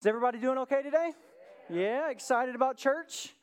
Is 0.00 0.06
everybody 0.06 0.38
doing 0.38 0.56
okay 0.56 0.80
today? 0.80 1.12
Yeah, 1.68 2.08
excited 2.08 2.54
about 2.54 2.78
church? 2.78 3.34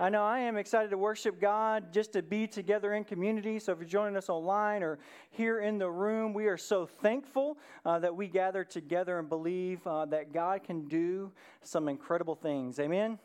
I 0.00 0.08
know 0.08 0.22
I 0.22 0.38
am 0.38 0.56
excited 0.56 0.88
to 0.92 0.96
worship 0.96 1.38
God, 1.38 1.92
just 1.92 2.14
to 2.14 2.22
be 2.22 2.46
together 2.46 2.94
in 2.94 3.04
community. 3.04 3.58
So, 3.58 3.72
if 3.72 3.80
you're 3.80 3.86
joining 3.86 4.16
us 4.16 4.30
online 4.30 4.82
or 4.82 4.98
here 5.28 5.60
in 5.60 5.76
the 5.76 5.90
room, 5.90 6.32
we 6.32 6.46
are 6.46 6.56
so 6.56 6.86
thankful 6.86 7.58
uh, 7.84 7.98
that 7.98 8.16
we 8.16 8.28
gather 8.28 8.64
together 8.64 9.18
and 9.18 9.28
believe 9.28 9.86
uh, 9.86 10.06
that 10.06 10.32
God 10.32 10.64
can 10.64 10.88
do 10.88 11.32
some 11.60 11.86
incredible 11.86 12.34
things. 12.34 12.80
Amen? 12.80 13.18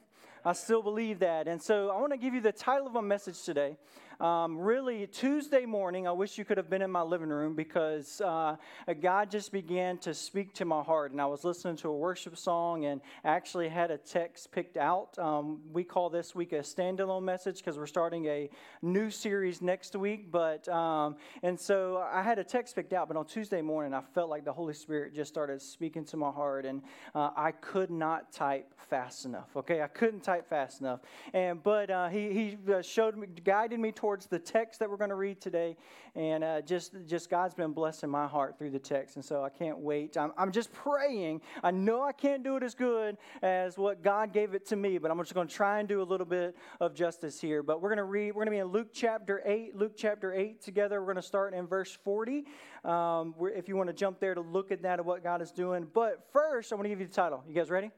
I 0.44 0.52
still 0.52 0.84
believe 0.84 1.20
that. 1.20 1.48
And 1.48 1.62
so, 1.62 1.92
I 1.92 1.98
want 1.98 2.12
to 2.12 2.18
give 2.18 2.34
you 2.34 2.42
the 2.42 2.52
title 2.52 2.88
of 2.88 2.98
a 2.98 3.02
message 3.02 3.42
today 3.44 3.78
um, 4.22 4.60
really, 4.60 5.08
Tuesday 5.08 5.66
morning, 5.66 6.08
I 6.08 6.12
wish 6.12 6.38
you 6.38 6.46
could 6.46 6.58
have 6.58 6.70
been 6.70 6.84
in 6.84 6.92
my 6.92 7.02
living 7.02 7.30
room 7.30 7.56
because 7.56 8.22
uh, 8.22 8.56
God 9.02 9.32
just 9.32 9.52
began 9.52 9.98
to 10.00 10.14
speak 10.14 10.54
to 10.56 10.66
my 10.66 10.84
heart. 10.84 11.12
And 11.12 11.20
I 11.20 11.26
was 11.26 11.44
listening 11.44 11.76
to 11.78 11.90
a 11.90 11.98
worship 11.98 12.38
song 12.38 12.86
and 12.86 13.02
actually 13.26 13.68
had 13.68 13.90
a 13.90 13.98
text 13.98 14.52
picked 14.52 14.78
out. 14.78 15.18
Um, 15.18 15.62
we 15.74 15.84
call 15.84 16.12
this 16.12 16.36
week 16.36 16.54
a 16.54 16.60
standalone 16.60 17.24
message 17.24 17.58
because 17.58 17.80
we're 17.80 17.88
starting 17.88 18.28
a 18.28 18.48
new 18.84 19.10
series 19.10 19.60
next 19.60 19.96
week. 19.96 20.32
But, 20.32 20.68
um, 20.70 21.16
and 21.42 21.60
so 21.60 21.98
I 21.98 22.22
had 22.22 22.38
a 22.38 22.44
text 22.44 22.76
picked 22.76 22.94
out, 22.94 23.08
but 23.08 23.18
on 23.18 23.26
Tuesday 23.26 23.64
morning, 23.64 23.92
I 23.96 24.02
felt 24.14 24.30
like 24.30 24.46
the 24.46 24.54
Holy 24.54 24.76
Spirit 24.76 25.16
just 25.16 25.34
started 25.34 25.64
speaking 25.64 26.06
to 26.06 26.18
my 26.18 26.30
heart. 26.30 26.68
And 26.68 26.84
uh, 27.16 27.32
I 27.36 27.54
could 27.54 27.90
not 27.90 28.32
type 28.32 28.72
fast 28.88 29.26
enough, 29.26 29.50
okay? 29.56 29.82
I 29.82 29.88
couldn't 29.88 30.22
type 30.22 30.48
fast 30.48 30.82
enough. 30.82 31.00
And, 31.34 31.64
but 31.64 31.90
uh, 31.90 32.10
he, 32.10 32.34
he 32.34 32.72
uh, 32.72 32.84
showed 32.84 33.18
me, 33.18 33.26
guided 33.44 33.80
me 33.80 33.92
towards 33.92 34.11
towards 34.12 34.26
the 34.26 34.40
text 34.40 34.82
that 34.82 34.90
we're 34.90 34.98
going 34.98 35.10
to 35.10 35.16
read 35.16 35.40
today. 35.40 35.78
And 36.16 36.44
uh, 36.44 36.60
just, 36.60 36.94
just 37.08 37.30
God's 37.30 37.54
been 37.54 37.72
blessing 37.72 38.10
my 38.10 38.28
heart 38.28 38.58
through 38.58 38.72
the 38.72 38.80
text. 38.80 39.16
And 39.16 39.24
so 39.24 39.42
I 39.42 39.48
can't 39.48 39.78
wait. 39.78 40.18
I'm, 40.18 40.34
I'm 40.38 40.52
just 40.52 40.74
praying. 40.74 41.40
I 41.64 41.72
know 41.72 42.04
I 42.04 42.12
can't 42.12 42.44
do 42.44 42.58
it 42.58 42.64
as 42.64 42.76
good 42.76 43.16
as 43.42 43.78
what 43.78 44.04
God 44.04 44.34
gave 44.34 44.54
it 44.54 44.66
to 44.66 44.76
me, 44.76 44.98
but 44.98 45.12
I'm 45.12 45.18
just 45.20 45.34
going 45.34 45.48
to 45.48 45.54
try 45.54 45.80
and 45.80 45.88
do 45.88 46.02
a 46.02 46.04
little 46.04 46.26
bit 46.26 46.58
of 46.82 46.94
justice 46.94 47.40
here. 47.40 47.64
But 47.64 47.82
we're 47.82 47.88
going 47.88 48.00
to 48.00 48.04
read, 48.04 48.32
we're 48.32 48.44
going 48.44 48.48
to 48.48 48.52
be 48.52 48.58
in 48.58 48.68
Luke 48.68 48.90
chapter 48.92 49.42
8, 49.46 49.78
Luke 49.78 49.94
chapter 49.96 50.34
8 50.34 50.62
together. 50.62 51.00
We're 51.00 51.14
going 51.14 51.16
to 51.16 51.22
start 51.22 51.54
in 51.54 51.66
verse 51.66 51.98
40. 52.04 52.44
Um, 52.84 53.34
if 53.56 53.70
you 53.70 53.78
want 53.78 53.88
to 53.88 53.94
jump 53.94 54.20
there 54.20 54.36
to 54.36 54.42
look 54.42 54.74
at 54.74 54.82
that 54.82 55.00
and 55.00 55.06
what 55.06 55.24
God 55.24 55.42
is 55.42 55.54
doing. 55.54 55.88
But 55.94 56.28
first, 56.34 56.74
I 56.74 56.76
want 56.76 56.84
to 56.84 56.90
give 56.90 57.00
you 57.00 57.08
the 57.08 57.14
title. 57.14 57.46
You 57.48 57.56
guys 57.56 57.70
ready? 57.70 57.92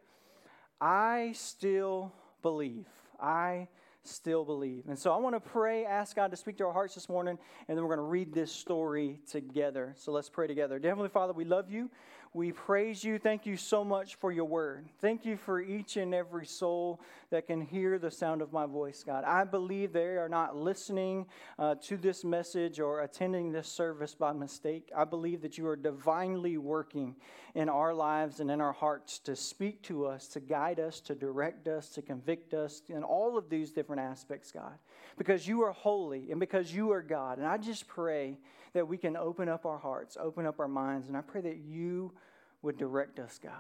I 0.80 1.31
still 1.33 2.14
believe. 2.44 2.86
I 3.20 3.67
still 4.03 4.43
believe. 4.43 4.83
And 4.87 4.97
so 4.97 5.13
I 5.13 5.17
want 5.17 5.35
to 5.35 5.39
pray, 5.39 5.85
ask 5.85 6.15
God 6.15 6.31
to 6.31 6.37
speak 6.37 6.57
to 6.57 6.65
our 6.65 6.73
hearts 6.73 6.95
this 6.95 7.09
morning, 7.09 7.37
and 7.67 7.77
then 7.77 7.83
we're 7.83 7.95
going 7.95 8.05
to 8.05 8.11
read 8.11 8.33
this 8.33 8.51
story 8.51 9.19
together. 9.29 9.93
So 9.97 10.11
let's 10.11 10.29
pray 10.29 10.47
together. 10.47 10.79
Dear 10.79 10.91
Heavenly 10.91 11.09
Father, 11.09 11.33
we 11.33 11.45
love 11.45 11.69
you. 11.69 11.89
We 12.36 12.52
praise 12.52 13.03
you. 13.03 13.20
Thank 13.20 13.45
you 13.45 13.56
so 13.56 13.84
much 13.84 14.16
for 14.16 14.31
your 14.31 14.45
word. 14.45 14.89
Thank 15.00 15.23
you 15.23 15.38
for 15.38 15.62
each 15.62 15.98
and 15.98 16.16
every 16.16 16.48
soul 16.48 17.00
that 17.30 17.45
can 17.45 17.62
hear 17.62 18.00
the 18.00 18.09
sound 18.09 18.42
of 18.42 18.52
my 18.52 18.66
voice, 18.66 19.03
God. 19.06 19.23
I 19.23 19.44
believe 19.44 19.94
they 19.94 20.17
are 20.17 20.30
not 20.30 20.58
listening 20.58 21.28
uh, 21.59 21.76
to 21.84 21.95
this 21.95 22.23
message 22.23 22.80
or 22.80 23.02
attending 23.02 23.52
this 23.52 23.67
service 23.67 24.16
by 24.16 24.34
mistake. 24.34 24.89
I 24.98 25.04
believe 25.04 25.44
that 25.44 25.59
you 25.59 25.67
are 25.67 25.76
divinely 25.76 26.58
working 26.58 27.16
in 27.54 27.70
our 27.70 27.94
lives 27.94 28.39
and 28.39 28.50
in 28.50 28.61
our 28.61 28.73
hearts 28.73 29.20
to 29.20 29.36
speak 29.36 29.84
to 29.84 30.08
us, 30.08 30.28
to 30.30 30.39
guide 30.39 30.80
us, 30.80 31.02
to 31.02 31.14
direct 31.14 31.67
us, 31.67 31.89
to 31.89 32.02
convict 32.02 32.56
us, 32.56 32.81
in 32.89 33.04
all 33.04 33.38
of 33.38 33.48
these 33.48 33.72
different 33.72 34.02
aspects, 34.02 34.52
God. 34.52 34.73
Because 35.20 35.48
you 35.48 35.61
are 35.61 35.72
holy 35.72 36.31
and 36.31 36.39
because 36.39 36.73
you 36.73 36.94
are 36.94 37.04
God. 37.04 37.38
And 37.38 37.45
I 37.45 37.58
just 37.58 37.86
pray 37.86 38.39
that 38.73 38.88
we 38.88 38.97
can 38.97 39.16
open 39.16 39.49
up 39.49 39.66
our 39.66 39.77
hearts, 39.77 40.17
open 40.19 40.45
up 40.45 40.59
our 40.59 40.67
minds, 40.67 41.07
and 41.07 41.17
I 41.17 41.21
pray 41.21 41.41
that 41.41 41.57
you 41.57 42.13
would 42.61 42.77
direct 42.77 43.19
us, 43.19 43.39
God. 43.41 43.53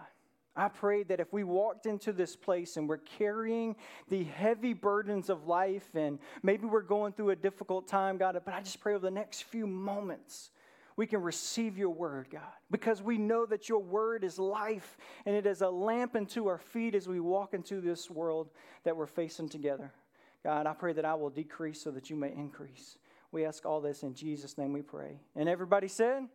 I 0.55 0.67
pray 0.67 1.03
that 1.03 1.19
if 1.19 1.33
we 1.33 1.43
walked 1.43 1.87
into 1.87 2.13
this 2.13 2.35
place 2.35 2.77
and 2.77 2.87
we're 2.87 2.97
carrying 2.97 3.75
the 4.09 4.23
heavy 4.23 4.73
burdens 4.73 5.29
of 5.29 5.47
life 5.47 5.87
and 5.95 6.19
maybe 6.43 6.67
we're 6.67 6.81
going 6.81 7.13
through 7.13 7.31
a 7.31 7.35
difficult 7.35 7.87
time, 7.87 8.17
God, 8.17 8.39
but 8.45 8.53
I 8.53 8.61
just 8.61 8.79
pray 8.79 8.93
over 8.93 9.03
the 9.03 9.11
next 9.11 9.43
few 9.43 9.65
moments 9.65 10.51
we 10.95 11.07
can 11.07 11.21
receive 11.21 11.77
your 11.77 11.89
word, 11.89 12.27
God, 12.31 12.41
because 12.69 13.01
we 13.01 13.17
know 13.17 13.45
that 13.47 13.67
your 13.67 13.79
word 13.79 14.23
is 14.23 14.37
life 14.37 14.97
and 15.25 15.35
it 15.35 15.45
is 15.45 15.61
a 15.61 15.69
lamp 15.69 16.15
unto 16.15 16.47
our 16.47 16.59
feet 16.59 16.93
as 16.93 17.07
we 17.07 17.19
walk 17.19 17.53
into 17.53 17.81
this 17.81 18.09
world 18.09 18.49
that 18.83 18.95
we're 18.95 19.07
facing 19.07 19.49
together. 19.49 19.91
God, 20.43 20.67
I 20.67 20.73
pray 20.73 20.93
that 20.93 21.05
I 21.05 21.15
will 21.15 21.29
decrease 21.29 21.81
so 21.81 21.89
that 21.91 22.09
you 22.09 22.15
may 22.15 22.31
increase. 22.31 22.97
We 23.33 23.45
ask 23.45 23.65
all 23.65 23.81
this 23.81 24.03
in 24.03 24.13
Jesus' 24.13 24.59
name 24.59 24.73
we 24.73 24.83
pray. 24.83 25.19
And 25.35 25.49
everybody 25.49 25.87
said, 25.87 26.27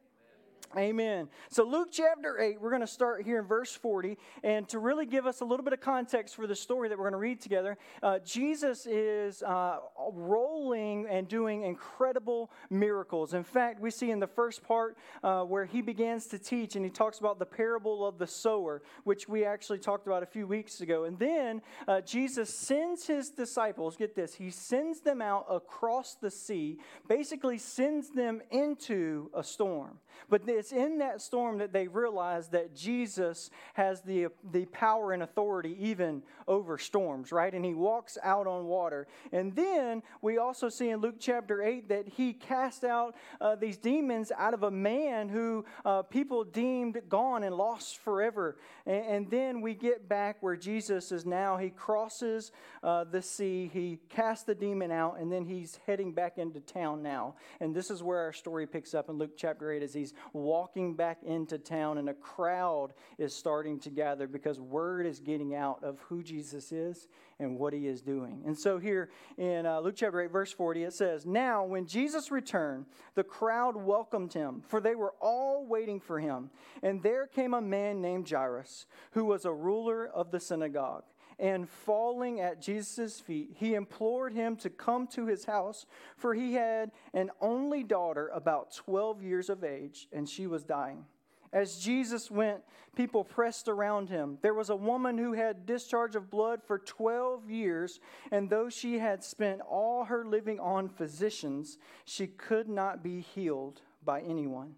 Amen. 0.77 1.29
So, 1.49 1.65
Luke 1.65 1.89
chapter 1.91 2.39
8, 2.39 2.61
we're 2.61 2.69
going 2.69 2.83
to 2.83 2.87
start 2.87 3.25
here 3.25 3.39
in 3.39 3.47
verse 3.47 3.75
40. 3.75 4.19
And 4.45 4.69
to 4.69 4.79
really 4.79 5.07
give 5.07 5.27
us 5.27 5.41
a 5.41 5.45
little 5.47 5.65
bit 5.65 5.73
of 5.73 5.81
context 5.81 6.37
for 6.37 6.47
the 6.47 6.55
story 6.55 6.91
that 6.91 6.99
we're 6.99 7.05
going 7.05 7.13
to 7.13 7.19
read 7.19 7.41
together, 7.41 7.79
uh, 8.03 8.19
Jesus 8.19 8.85
is 8.85 9.43
uh, 9.43 9.79
rolling 10.13 11.07
and 11.09 11.27
doing 11.27 11.63
incredible 11.63 12.51
miracles. 12.69 13.33
In 13.33 13.45
fact, 13.45 13.81
we 13.81 13.91
see 13.91 14.11
in 14.11 14.21
the 14.21 14.27
first 14.27 14.63
part 14.63 14.99
uh, 15.23 15.43
where 15.43 15.65
he 15.65 15.81
begins 15.81 16.27
to 16.29 16.39
teach 16.39 16.77
and 16.77 16.85
he 16.85 16.91
talks 16.91 17.19
about 17.19 17.39
the 17.39 17.47
parable 17.47 18.07
of 18.07 18.19
the 18.19 18.27
sower, 18.27 18.83
which 19.05 19.27
we 19.27 19.47
actually 19.47 19.79
talked 19.79 20.07
about 20.07 20.23
a 20.23 20.27
few 20.27 20.47
weeks 20.47 20.83
ago. 20.83 21.05
And 21.05 21.19
then 21.19 21.63
uh, 21.87 22.03
Jesus 22.03 22.53
sends 22.53 23.07
his 23.07 23.31
disciples, 23.31 23.97
get 23.97 24.15
this, 24.15 24.35
he 24.35 24.51
sends 24.51 25.01
them 25.01 25.23
out 25.23 25.47
across 25.49 26.17
the 26.17 26.31
sea, 26.31 26.77
basically 27.09 27.57
sends 27.57 28.11
them 28.11 28.43
into 28.51 29.31
a 29.35 29.43
storm. 29.43 29.99
But 30.29 30.43
it's 30.47 30.73
in 30.73 30.99
that 30.99 31.21
storm 31.23 31.59
that 31.59 31.73
they 31.73 31.89
realize 31.89 32.49
that 32.49 32.75
Jesus 32.75 33.51
has 33.75 34.01
the, 34.03 34.29
the 34.51 34.67
power 34.67 35.13
and 35.13 35.23
authority 35.23 35.77
even 35.81 36.23
over 36.47 36.79
storms, 36.79 37.33
right? 37.33 37.53
And 37.53 37.65
he 37.65 37.75
walks 37.75 38.19
out 38.23 38.47
on 38.47 38.67
water. 38.67 39.07
And 39.33 39.55
then 39.55 40.03
we 40.23 40.39
also 40.39 40.69
see 40.69 40.91
in 40.91 41.01
Luke 41.01 41.17
chapter 41.19 41.63
8 41.63 41.89
that 41.89 42.09
he 42.09 42.33
cast 42.33 42.85
out 42.85 43.15
uh, 43.41 43.55
these 43.57 43.77
demons 43.77 44.33
out 44.37 44.55
of 44.55 44.63
a 44.63 44.71
man 44.71 45.29
who 45.29 45.65
uh, 45.85 46.03
people 46.03 46.45
deemed 46.45 47.01
gone 47.09 47.45
and 47.45 47.55
lost 47.55 47.99
forever. 47.99 48.57
And, 48.87 49.05
and, 49.05 49.29
then 49.29 49.61
we 49.61 49.75
get 49.75 50.09
back 50.09 50.39
where 50.41 50.57
Jesus 50.57 51.13
is 51.13 51.27
now. 51.27 51.59
He 51.59 51.69
crosses 51.69 52.51
uh, 52.83 53.05
the 53.05 53.21
sea, 53.21 53.71
he 53.73 53.99
casts 54.09 54.45
the 54.45 54.55
demon 54.55 54.91
out, 54.91 55.19
and 55.21 55.31
then 55.31 55.45
he's 55.45 55.79
heading 55.87 56.13
back 56.13 56.39
into 56.39 56.61
town 56.61 57.03
now. 57.03 57.35
And 57.61 57.75
this 57.75 57.91
is 57.91 58.03
where 58.03 58.21
our 58.21 58.33
story 58.33 58.67
picks 58.67 58.95
up 58.95 59.11
in 59.11 59.19
Luke 59.19 59.37
chapter 59.37 59.71
8 59.71 59.83
as 59.83 59.93
he's 59.93 60.08
walking 60.33 60.95
back 60.95 61.19
into 61.23 61.59
town, 61.59 61.99
and 61.99 62.09
a 62.09 62.15
crowd 62.15 62.93
is 63.19 63.35
starting 63.35 63.79
to 63.81 63.91
gather 63.91 64.27
because 64.27 64.61
word 64.61 65.07
is 65.07 65.21
getting 65.21 65.55
out 65.55 65.83
of 65.83 65.99
who 66.09 66.23
Jesus 66.23 66.73
is 66.73 67.09
and 67.39 67.59
what 67.59 67.73
he 67.73 67.87
is 67.87 68.03
doing. 68.03 68.43
And 68.47 68.59
so, 68.59 68.79
here 68.79 69.11
in 69.37 69.67
uh, 69.67 69.81
Luke 69.81 69.95
chapter 69.97 70.21
8, 70.21 70.31
verse 70.31 70.53
40, 70.53 70.85
it 70.85 70.93
says, 70.93 71.25
Now, 71.25 71.65
when 71.65 71.87
Jesus 71.87 72.31
returned, 72.31 72.87
the 73.15 73.25
crowd 73.25 73.77
welcomed 73.77 74.33
him, 74.33 74.63
for 74.67 74.81
they 74.81 74.95
were 74.95 75.15
all 75.21 75.67
waiting 75.67 76.01
for 76.01 76.19
him. 76.19 76.51
And 76.83 77.03
there 77.03 77.27
came 77.27 77.55
a 77.55 77.61
man 77.61 78.01
named 78.01 78.29
Jairus, 78.29 78.87
who 79.13 79.25
was 79.25 79.45
a 79.45 79.53
ruler 79.53 80.07
of 80.07 80.31
the 80.31 80.41
synagogue 80.41 81.05
and 81.39 81.69
falling 81.69 82.41
at 82.41 82.61
Jesus' 82.61 83.21
feet, 83.21 83.51
he 83.55 83.75
implored 83.75 84.33
him 84.33 84.57
to 84.57 84.71
come 84.71 85.07
to 85.09 85.27
his 85.27 85.45
house, 85.45 85.87
for 86.17 86.35
he 86.35 86.55
had 86.55 86.91
an 87.15 87.31
only 87.41 87.85
daughter 87.85 88.29
about 88.35 88.75
12 88.75 89.23
years 89.23 89.49
of 89.49 89.63
age, 89.63 90.09
and 90.13 90.29
she 90.29 90.47
was 90.47 90.65
dying. 90.65 91.05
As 91.53 91.79
Jesus 91.79 92.31
went, 92.31 92.63
people 92.95 93.25
pressed 93.25 93.69
around 93.69 94.11
him. 94.11 94.39
There 94.43 94.55
was 94.55 94.69
a 94.69 94.77
woman 94.77 95.17
who 95.17 95.33
had 95.33 95.65
discharge 95.65 96.15
of 96.15 96.31
blood 96.31 96.63
for 96.63 96.79
12 96.79 97.49
years, 97.49 98.01
and 98.31 98.51
though 98.51 98.69
she 98.69 98.99
had 98.99 99.25
spent 99.25 99.61
all 99.63 100.05
her 100.05 100.25
living 100.25 100.61
on 100.61 100.89
physicians, 100.89 101.79
she 102.05 102.27
could 102.27 102.69
not 102.69 103.03
be 103.03 103.21
healed 103.21 103.81
by 104.05 104.21
anyone. 104.21 104.75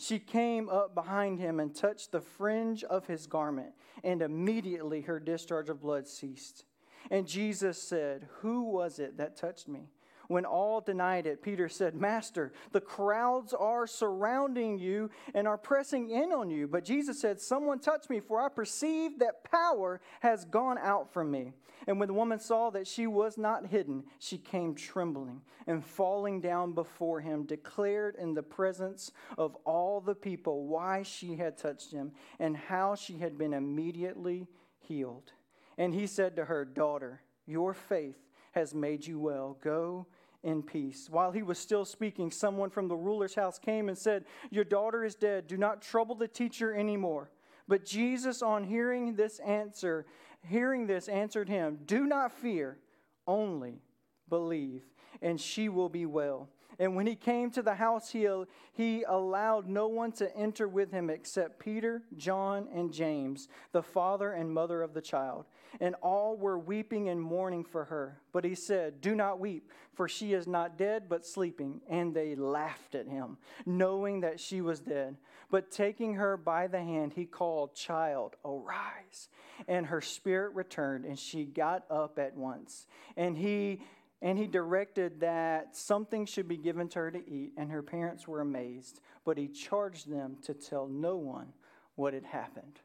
She 0.00 0.18
came 0.18 0.70
up 0.70 0.94
behind 0.94 1.40
him 1.40 1.60
and 1.60 1.74
touched 1.74 2.10
the 2.10 2.22
fringe 2.22 2.82
of 2.84 3.06
his 3.06 3.26
garment, 3.26 3.74
and 4.02 4.22
immediately 4.22 5.02
her 5.02 5.20
discharge 5.20 5.68
of 5.68 5.82
blood 5.82 6.08
ceased. 6.08 6.64
And 7.10 7.26
Jesus 7.26 7.80
said, 7.80 8.26
Who 8.38 8.62
was 8.62 8.98
it 8.98 9.18
that 9.18 9.36
touched 9.36 9.68
me? 9.68 9.90
When 10.30 10.44
all 10.44 10.80
denied 10.80 11.26
it, 11.26 11.42
Peter 11.42 11.68
said, 11.68 11.96
Master, 11.96 12.52
the 12.70 12.80
crowds 12.80 13.52
are 13.52 13.84
surrounding 13.84 14.78
you 14.78 15.10
and 15.34 15.48
are 15.48 15.58
pressing 15.58 16.08
in 16.08 16.30
on 16.30 16.50
you. 16.50 16.68
But 16.68 16.84
Jesus 16.84 17.20
said, 17.20 17.40
Someone 17.40 17.80
touched 17.80 18.08
me, 18.08 18.20
for 18.20 18.40
I 18.40 18.48
perceive 18.48 19.18
that 19.18 19.42
power 19.42 20.00
has 20.20 20.44
gone 20.44 20.78
out 20.78 21.12
from 21.12 21.32
me. 21.32 21.52
And 21.88 21.98
when 21.98 22.06
the 22.06 22.14
woman 22.14 22.38
saw 22.38 22.70
that 22.70 22.86
she 22.86 23.08
was 23.08 23.38
not 23.38 23.66
hidden, 23.66 24.04
she 24.20 24.38
came 24.38 24.76
trembling 24.76 25.40
and 25.66 25.84
falling 25.84 26.40
down 26.40 26.74
before 26.74 27.20
him, 27.20 27.42
declared 27.42 28.14
in 28.14 28.32
the 28.32 28.44
presence 28.44 29.10
of 29.36 29.56
all 29.64 30.00
the 30.00 30.14
people 30.14 30.68
why 30.68 31.02
she 31.02 31.34
had 31.34 31.58
touched 31.58 31.90
him 31.90 32.12
and 32.38 32.56
how 32.56 32.94
she 32.94 33.18
had 33.18 33.36
been 33.36 33.52
immediately 33.52 34.46
healed. 34.78 35.32
And 35.76 35.92
he 35.92 36.06
said 36.06 36.36
to 36.36 36.44
her, 36.44 36.64
Daughter, 36.64 37.20
your 37.46 37.74
faith 37.74 38.28
has 38.52 38.74
made 38.74 39.04
you 39.04 39.18
well. 39.18 39.58
Go 39.60 40.06
in 40.42 40.62
peace. 40.62 41.08
While 41.10 41.32
he 41.32 41.42
was 41.42 41.58
still 41.58 41.84
speaking, 41.84 42.30
someone 42.30 42.70
from 42.70 42.88
the 42.88 42.96
ruler's 42.96 43.34
house 43.34 43.58
came 43.58 43.88
and 43.88 43.96
said, 43.96 44.24
Your 44.50 44.64
daughter 44.64 45.04
is 45.04 45.14
dead. 45.14 45.46
Do 45.46 45.56
not 45.56 45.82
trouble 45.82 46.14
the 46.14 46.28
teacher 46.28 46.74
anymore. 46.74 47.30
But 47.68 47.84
Jesus, 47.84 48.42
on 48.42 48.64
hearing 48.64 49.14
this 49.14 49.38
answer, 49.40 50.06
hearing 50.46 50.86
this, 50.86 51.08
answered 51.08 51.48
him, 51.48 51.78
Do 51.84 52.06
not 52.06 52.32
fear, 52.32 52.78
only 53.26 53.82
believe, 54.28 54.82
and 55.22 55.40
she 55.40 55.68
will 55.68 55.88
be 55.88 56.06
well. 56.06 56.48
And 56.78 56.96
when 56.96 57.06
he 57.06 57.14
came 57.14 57.50
to 57.50 57.62
the 57.62 57.74
house, 57.74 58.10
he, 58.10 58.28
he 58.72 59.02
allowed 59.02 59.68
no 59.68 59.88
one 59.88 60.12
to 60.12 60.34
enter 60.36 60.68
with 60.68 60.90
him 60.90 61.10
except 61.10 61.58
Peter, 61.58 62.02
John, 62.16 62.68
and 62.74 62.92
James, 62.92 63.48
the 63.72 63.82
father 63.82 64.32
and 64.32 64.52
mother 64.52 64.82
of 64.82 64.94
the 64.94 65.02
child. 65.02 65.46
And 65.80 65.94
all 65.96 66.36
were 66.36 66.58
weeping 66.58 67.08
and 67.08 67.20
mourning 67.20 67.64
for 67.64 67.84
her. 67.84 68.20
But 68.32 68.44
he 68.44 68.54
said, 68.54 69.00
Do 69.00 69.14
not 69.14 69.40
weep, 69.40 69.70
for 69.94 70.08
she 70.08 70.32
is 70.32 70.46
not 70.46 70.78
dead, 70.78 71.04
but 71.08 71.26
sleeping. 71.26 71.80
And 71.88 72.14
they 72.14 72.34
laughed 72.34 72.94
at 72.94 73.06
him, 73.06 73.38
knowing 73.66 74.20
that 74.20 74.40
she 74.40 74.60
was 74.60 74.80
dead. 74.80 75.16
But 75.50 75.70
taking 75.70 76.14
her 76.14 76.36
by 76.36 76.68
the 76.68 76.78
hand, 76.78 77.12
he 77.12 77.24
called, 77.24 77.74
Child, 77.74 78.36
arise. 78.44 79.28
And 79.68 79.86
her 79.86 80.00
spirit 80.00 80.54
returned, 80.54 81.04
and 81.04 81.18
she 81.18 81.44
got 81.44 81.84
up 81.90 82.18
at 82.18 82.36
once. 82.36 82.86
And 83.16 83.36
he 83.36 83.80
and 84.22 84.38
he 84.38 84.46
directed 84.46 85.20
that 85.20 85.76
something 85.76 86.26
should 86.26 86.48
be 86.48 86.56
given 86.56 86.88
to 86.88 86.98
her 86.98 87.10
to 87.10 87.30
eat, 87.30 87.52
and 87.56 87.70
her 87.70 87.82
parents 87.82 88.28
were 88.28 88.40
amazed. 88.40 89.00
But 89.24 89.38
he 89.38 89.48
charged 89.48 90.10
them 90.10 90.36
to 90.42 90.54
tell 90.54 90.86
no 90.86 91.16
one 91.16 91.52
what 91.94 92.12
had 92.12 92.24
happened. 92.24 92.80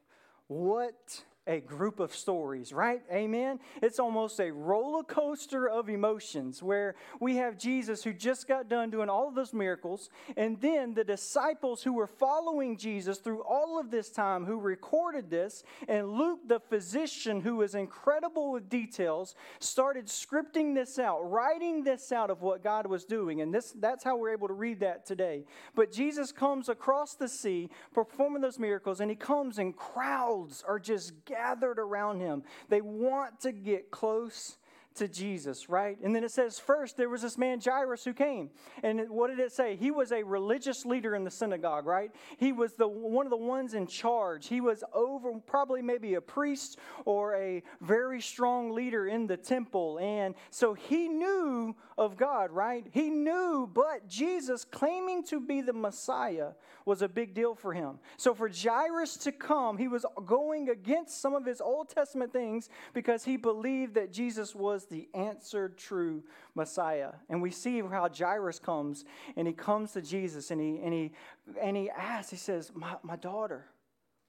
What 0.46 1.22
a 1.46 1.60
group 1.60 2.00
of 2.00 2.14
stories, 2.14 2.72
right? 2.72 3.02
Amen. 3.12 3.60
It's 3.82 3.98
almost 3.98 4.40
a 4.40 4.52
roller 4.52 5.04
coaster 5.04 5.68
of 5.68 5.88
emotions 5.88 6.62
where 6.62 6.96
we 7.20 7.36
have 7.36 7.56
Jesus 7.56 8.02
who 8.02 8.12
just 8.12 8.48
got 8.48 8.68
done 8.68 8.90
doing 8.90 9.08
all 9.08 9.28
of 9.28 9.34
those 9.34 9.52
miracles, 9.52 10.10
and 10.36 10.60
then 10.60 10.94
the 10.94 11.04
disciples 11.04 11.82
who 11.82 11.92
were 11.92 12.06
following 12.06 12.76
Jesus 12.76 13.18
through 13.18 13.42
all 13.42 13.78
of 13.78 13.90
this 13.90 14.10
time 14.10 14.44
who 14.44 14.58
recorded 14.58 15.30
this, 15.30 15.62
and 15.88 16.08
Luke, 16.08 16.40
the 16.46 16.60
physician 16.60 17.40
who 17.40 17.62
is 17.62 17.74
incredible 17.74 18.52
with 18.52 18.68
details, 18.68 19.34
started 19.60 20.06
scripting 20.06 20.74
this 20.74 20.98
out, 20.98 21.20
writing 21.30 21.84
this 21.84 22.10
out 22.12 22.30
of 22.30 22.42
what 22.42 22.64
God 22.64 22.86
was 22.86 23.04
doing. 23.04 23.40
And 23.40 23.54
this 23.54 23.72
that's 23.78 24.02
how 24.02 24.16
we're 24.16 24.32
able 24.32 24.48
to 24.48 24.54
read 24.54 24.80
that 24.80 25.06
today. 25.06 25.44
But 25.74 25.92
Jesus 25.92 26.32
comes 26.32 26.68
across 26.68 27.14
the 27.14 27.28
sea 27.28 27.70
performing 27.94 28.42
those 28.42 28.58
miracles, 28.58 29.00
and 29.00 29.10
he 29.10 29.16
comes 29.16 29.58
and 29.58 29.76
crowds 29.76 30.64
are 30.66 30.78
just 30.78 31.12
gathered 31.36 31.78
around 31.78 32.20
him. 32.20 32.42
They 32.68 32.80
want 32.80 33.40
to 33.40 33.52
get 33.52 33.90
close 33.90 34.56
to 34.96 35.08
Jesus, 35.08 35.68
right? 35.68 35.98
And 36.02 36.14
then 36.14 36.24
it 36.24 36.30
says, 36.30 36.58
first, 36.58 36.96
there 36.96 37.08
was 37.08 37.22
this 37.22 37.38
man 37.38 37.60
Jairus 37.64 38.04
who 38.04 38.12
came. 38.12 38.50
And 38.82 39.08
what 39.08 39.28
did 39.28 39.38
it 39.38 39.52
say? 39.52 39.76
He 39.76 39.90
was 39.90 40.12
a 40.12 40.22
religious 40.22 40.84
leader 40.84 41.14
in 41.14 41.24
the 41.24 41.30
synagogue, 41.30 41.86
right? 41.86 42.10
He 42.36 42.52
was 42.52 42.74
the 42.74 42.88
one 42.88 43.26
of 43.26 43.30
the 43.30 43.36
ones 43.36 43.74
in 43.74 43.86
charge. 43.86 44.48
He 44.48 44.60
was 44.60 44.82
over, 44.92 45.32
probably 45.46 45.82
maybe 45.82 46.14
a 46.14 46.20
priest 46.20 46.78
or 47.04 47.34
a 47.36 47.62
very 47.80 48.20
strong 48.20 48.72
leader 48.72 49.06
in 49.06 49.26
the 49.26 49.36
temple. 49.36 49.98
And 50.00 50.34
so 50.50 50.74
he 50.74 51.08
knew 51.08 51.74
of 51.98 52.16
God, 52.16 52.50
right? 52.50 52.86
He 52.90 53.08
knew, 53.08 53.70
but 53.72 54.08
Jesus 54.08 54.64
claiming 54.64 55.24
to 55.24 55.40
be 55.40 55.60
the 55.60 55.72
Messiah 55.72 56.50
was 56.84 57.02
a 57.02 57.08
big 57.08 57.34
deal 57.34 57.54
for 57.54 57.72
him. 57.72 57.98
So 58.16 58.34
for 58.34 58.48
Jairus 58.48 59.16
to 59.18 59.32
come, 59.32 59.76
he 59.76 59.88
was 59.88 60.04
going 60.24 60.70
against 60.70 61.20
some 61.20 61.34
of 61.34 61.44
his 61.44 61.60
Old 61.60 61.88
Testament 61.88 62.32
things 62.32 62.68
because 62.94 63.24
he 63.24 63.36
believed 63.36 63.94
that 63.94 64.12
Jesus 64.12 64.54
was 64.54 64.85
the 64.88 65.08
answered 65.14 65.76
true 65.76 66.22
Messiah. 66.54 67.12
And 67.28 67.42
we 67.42 67.50
see 67.50 67.80
how 67.80 68.08
Jairus 68.08 68.58
comes 68.58 69.04
and 69.36 69.46
he 69.46 69.52
comes 69.52 69.92
to 69.92 70.02
Jesus 70.02 70.50
and 70.50 70.60
he 70.60 70.78
and 70.82 70.92
he 70.92 71.12
and 71.60 71.76
he 71.76 71.90
asks, 71.90 72.30
he 72.30 72.36
says, 72.36 72.72
My, 72.74 72.96
my 73.02 73.16
daughter, 73.16 73.66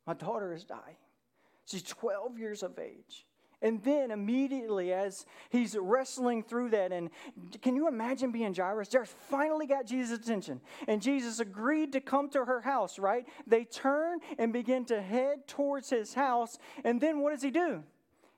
my 0.06 0.14
daughter 0.14 0.54
is 0.54 0.64
dying. 0.64 0.98
She's 1.66 1.84
12 1.84 2.40
years 2.40 2.64
of 2.64 2.80
age. 2.80 3.26
And 3.62 3.84
then 3.84 4.12
immediately, 4.12 4.94
as 4.94 5.26
he's 5.50 5.76
wrestling 5.76 6.44
through 6.44 6.70
that, 6.70 6.92
and 6.92 7.10
can 7.62 7.76
you 7.76 7.88
imagine 7.88 8.32
being 8.32 8.54
Jairus? 8.54 8.92
Jairus 8.92 9.14
finally 9.30 9.66
got 9.66 9.88
Jesus' 9.88 10.20
attention, 10.20 10.62
and 10.88 11.02
Jesus 11.02 11.40
agreed 11.40 11.92
to 11.94 12.00
come 12.00 12.30
to 12.30 12.46
her 12.46 12.62
house, 12.62 13.00
right? 13.00 13.26
They 13.48 13.64
turn 13.64 14.20
and 14.38 14.54
begin 14.54 14.86
to 14.86 15.02
head 15.02 15.48
towards 15.48 15.90
his 15.90 16.14
house, 16.14 16.60
and 16.84 17.02
then 17.02 17.20
what 17.20 17.32
does 17.32 17.42
he 17.42 17.50
do? 17.50 17.84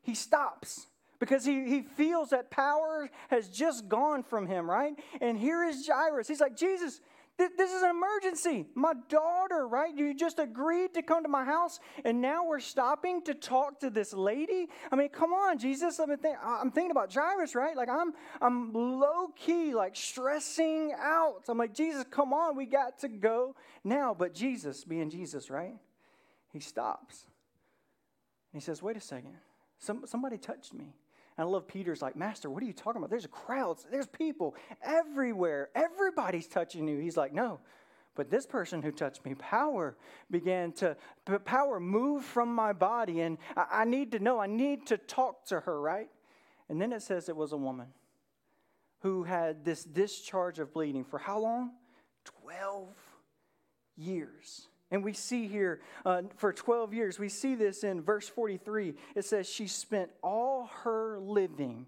He 0.01 0.16
stops 0.16 0.88
because 1.19 1.45
he, 1.45 1.66
he 1.66 1.81
feels 1.81 2.30
that 2.30 2.50
power 2.50 3.10
has 3.30 3.50
just 3.50 3.89
gone 3.89 4.24
from 4.24 4.48
him, 4.48 4.69
right? 4.69 4.94
And 5.21 5.38
here 5.38 5.63
is 5.63 5.88
Jairus. 5.88 6.27
He's 6.27 6.39
like, 6.39 6.56
Jesus, 6.56 7.01
this 7.38 7.71
is 7.71 7.83
an 7.83 7.89
emergency. 7.89 8.66
My 8.75 8.94
daughter, 9.07 9.66
right? 9.68 9.95
You 9.95 10.13
just 10.13 10.39
agreed 10.39 10.94
to 10.95 11.01
come 11.01 11.24
to 11.24 11.30
my 11.30 11.45
house, 11.45 11.80
and 12.04 12.21
now 12.21 12.45
we're 12.45 12.60
stopping 12.60 13.21
to 13.24 13.33
talk 13.33 13.80
to 13.80 13.89
this 13.89 14.13
lady. 14.13 14.68
I 14.92 14.98
mean, 14.98 15.07
come 15.07 15.31
on, 15.31 15.57
Jesus. 15.57 16.00
I'm, 16.00 16.12
I'm 16.44 16.71
thinking 16.71 16.92
about 16.92 17.13
Jairus, 17.13 17.56
right? 17.56 17.77
Like 17.77 17.88
I'm, 17.88 18.13
I'm 18.42 18.74
low 18.74 19.27
key, 19.38 19.74
like 19.74 19.95
stressing 19.95 20.94
out. 21.00 21.44
I'm 21.48 21.57
like, 21.57 21.74
Jesus, 21.74 22.04
come 22.12 22.33
on, 22.33 22.57
we 22.57 22.66
got 22.66 23.00
to 23.00 23.07
go 23.07 23.56
now. 23.86 24.13
But 24.18 24.33
Jesus, 24.33 24.83
being 24.83 25.10
Jesus, 25.10 25.50
right? 25.50 25.75
He 26.51 26.60
stops. 26.60 27.25
He 28.51 28.60
says, 28.60 28.81
"Wait 28.81 28.98
a 28.98 29.01
second. 29.01 29.36
Some, 29.77 30.06
somebody 30.06 30.38
touched 30.38 30.74
me." 30.74 30.94
And 31.39 31.47
I 31.47 31.50
love 31.50 31.69
Peter's 31.69 32.01
like, 32.01 32.18
Master, 32.18 32.50
what 32.50 32.62
are 32.62 32.65
you 32.65 32.74
talking 32.74 32.97
about? 32.97 33.09
There's 33.09 33.25
crowds, 33.27 33.88
there's 33.89 34.07
people 34.07 34.57
everywhere. 34.83 35.69
Everybody's 35.74 36.47
touching 36.47 36.86
you. 36.86 36.97
He's 36.97 37.15
like, 37.15 37.33
No. 37.33 37.62
But 38.13 38.30
this 38.30 38.45
person 38.45 38.81
who 38.81 38.91
touched 38.91 39.24
me, 39.24 39.36
power 39.36 39.95
began 40.30 40.74
to, 40.74 40.97
power 41.45 41.80
moved 41.80 42.25
from 42.25 42.53
my 42.53 42.74
body. 42.74 43.21
And 43.21 43.38
I, 43.56 43.68
I 43.71 43.86
need 43.86 44.12
to 44.12 44.19
know, 44.19 44.38
I 44.38 44.47
need 44.47 44.88
to 44.88 44.97
talk 44.97 45.45
to 45.45 45.62
her, 45.62 45.80
right? 45.80 46.09
And 46.68 46.81
then 46.81 46.91
it 46.91 47.03
says 47.03 47.30
it 47.30 47.38
was 47.38 47.53
a 47.53 47.57
woman 47.57 47.88
who 49.00 49.24
had 49.24 49.63
this 49.63 49.85
discharge 49.85 50.59
of 50.59 50.74
bleeding 50.74 51.06
for 51.06 51.19
how 51.19 51.39
long? 51.39 51.71
12 52.44 52.89
years. 53.95 54.68
And 54.91 55.03
we 55.03 55.13
see 55.13 55.47
here 55.47 55.81
uh, 56.06 56.24
for 56.38 56.51
12 56.51 56.94
years, 56.94 57.19
we 57.19 57.30
see 57.30 57.56
this 57.56 57.83
in 57.83 58.01
verse 58.01 58.27
43. 58.27 58.95
It 59.15 59.25
says 59.25 59.47
she 59.47 59.68
spent 59.68 60.09
all 60.24 60.69
her 60.83 61.19
living 61.19 61.86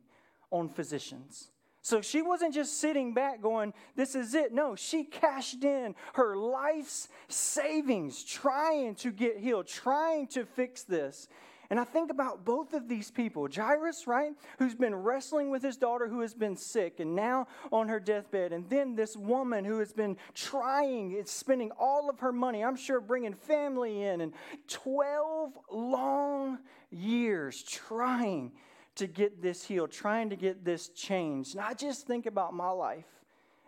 on 0.51 0.69
physicians. 0.69 1.49
So 1.83 2.01
she 2.01 2.21
wasn't 2.21 2.53
just 2.53 2.79
sitting 2.79 3.13
back 3.13 3.41
going, 3.41 3.73
This 3.95 4.13
is 4.13 4.35
it. 4.35 4.53
No, 4.53 4.75
she 4.75 5.03
cashed 5.03 5.63
in 5.63 5.95
her 6.13 6.37
life's 6.37 7.07
savings 7.27 8.23
trying 8.23 8.95
to 8.95 9.11
get 9.11 9.37
healed, 9.37 9.65
trying 9.65 10.27
to 10.27 10.45
fix 10.45 10.83
this. 10.83 11.27
And 11.71 11.79
I 11.79 11.85
think 11.85 12.11
about 12.11 12.43
both 12.43 12.73
of 12.73 12.89
these 12.89 13.09
people 13.09 13.47
Jairus, 13.49 14.05
right, 14.05 14.33
who's 14.59 14.75
been 14.75 14.93
wrestling 14.93 15.49
with 15.49 15.63
his 15.63 15.77
daughter 15.77 16.09
who 16.09 16.19
has 16.19 16.33
been 16.33 16.57
sick 16.57 16.99
and 16.99 17.15
now 17.15 17.47
on 17.71 17.87
her 17.87 17.97
deathbed. 17.97 18.51
And 18.51 18.69
then 18.69 18.93
this 18.93 19.15
woman 19.15 19.63
who 19.63 19.79
has 19.79 19.93
been 19.93 20.17
trying, 20.33 21.23
spending 21.23 21.71
all 21.79 22.09
of 22.09 22.19
her 22.19 22.33
money, 22.33 22.61
I'm 22.61 22.75
sure 22.75 22.99
bringing 22.99 23.33
family 23.33 24.03
in, 24.03 24.19
and 24.19 24.33
12 24.67 25.57
long 25.71 26.59
years 26.91 27.63
trying 27.63 28.51
to 28.95 29.07
get 29.07 29.41
this 29.41 29.63
healed, 29.63 29.91
trying 29.91 30.29
to 30.31 30.35
get 30.35 30.65
this 30.65 30.89
changed. 30.89 31.55
And 31.55 31.63
I 31.63 31.73
just 31.73 32.05
think 32.05 32.25
about 32.25 32.53
my 32.53 32.69
life. 32.69 33.07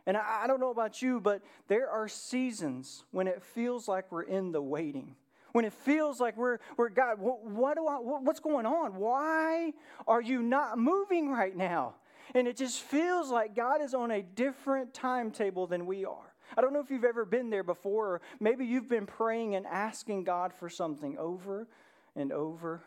And 0.05 0.17
I 0.17 0.45
don't 0.47 0.59
know 0.59 0.71
about 0.71 1.01
you, 1.01 1.21
but 1.21 1.41
there 1.69 1.89
are 1.89 2.09
seasons 2.09 3.05
when 3.11 3.29
it 3.29 3.41
feels 3.41 3.87
like 3.87 4.11
we're 4.11 4.23
in 4.23 4.51
the 4.51 4.61
waiting 4.61 5.15
when 5.53 5.65
it 5.65 5.73
feels 5.73 6.19
like 6.19 6.35
we're, 6.35 6.59
we're 6.77 6.89
God, 6.89 7.19
what, 7.19 7.43
what 7.45 7.77
do 7.77 7.87
I, 7.87 7.95
what, 7.99 8.23
what's 8.23 8.39
going 8.39 8.65
on? 8.65 8.95
Why 8.95 9.71
are 10.07 10.21
you 10.21 10.41
not 10.41 10.77
moving 10.77 11.29
right 11.29 11.55
now? 11.55 11.93
And 12.35 12.47
it 12.47 12.57
just 12.57 12.81
feels 12.81 13.29
like 13.29 13.55
God 13.55 13.81
is 13.81 13.93
on 13.93 14.11
a 14.11 14.21
different 14.21 14.93
timetable 14.93 15.67
than 15.67 15.85
we 15.85 16.05
are. 16.05 16.33
I 16.57 16.61
don't 16.61 16.73
know 16.73 16.79
if 16.79 16.89
you've 16.89 17.03
ever 17.03 17.25
been 17.25 17.49
there 17.49 17.63
before, 17.63 18.07
or 18.07 18.21
maybe 18.39 18.65
you've 18.65 18.89
been 18.89 19.05
praying 19.05 19.55
and 19.55 19.65
asking 19.65 20.23
God 20.23 20.53
for 20.53 20.69
something 20.69 21.17
over 21.17 21.67
and 22.15 22.31
over 22.31 22.81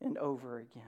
and 0.00 0.16
over 0.18 0.58
again. 0.58 0.82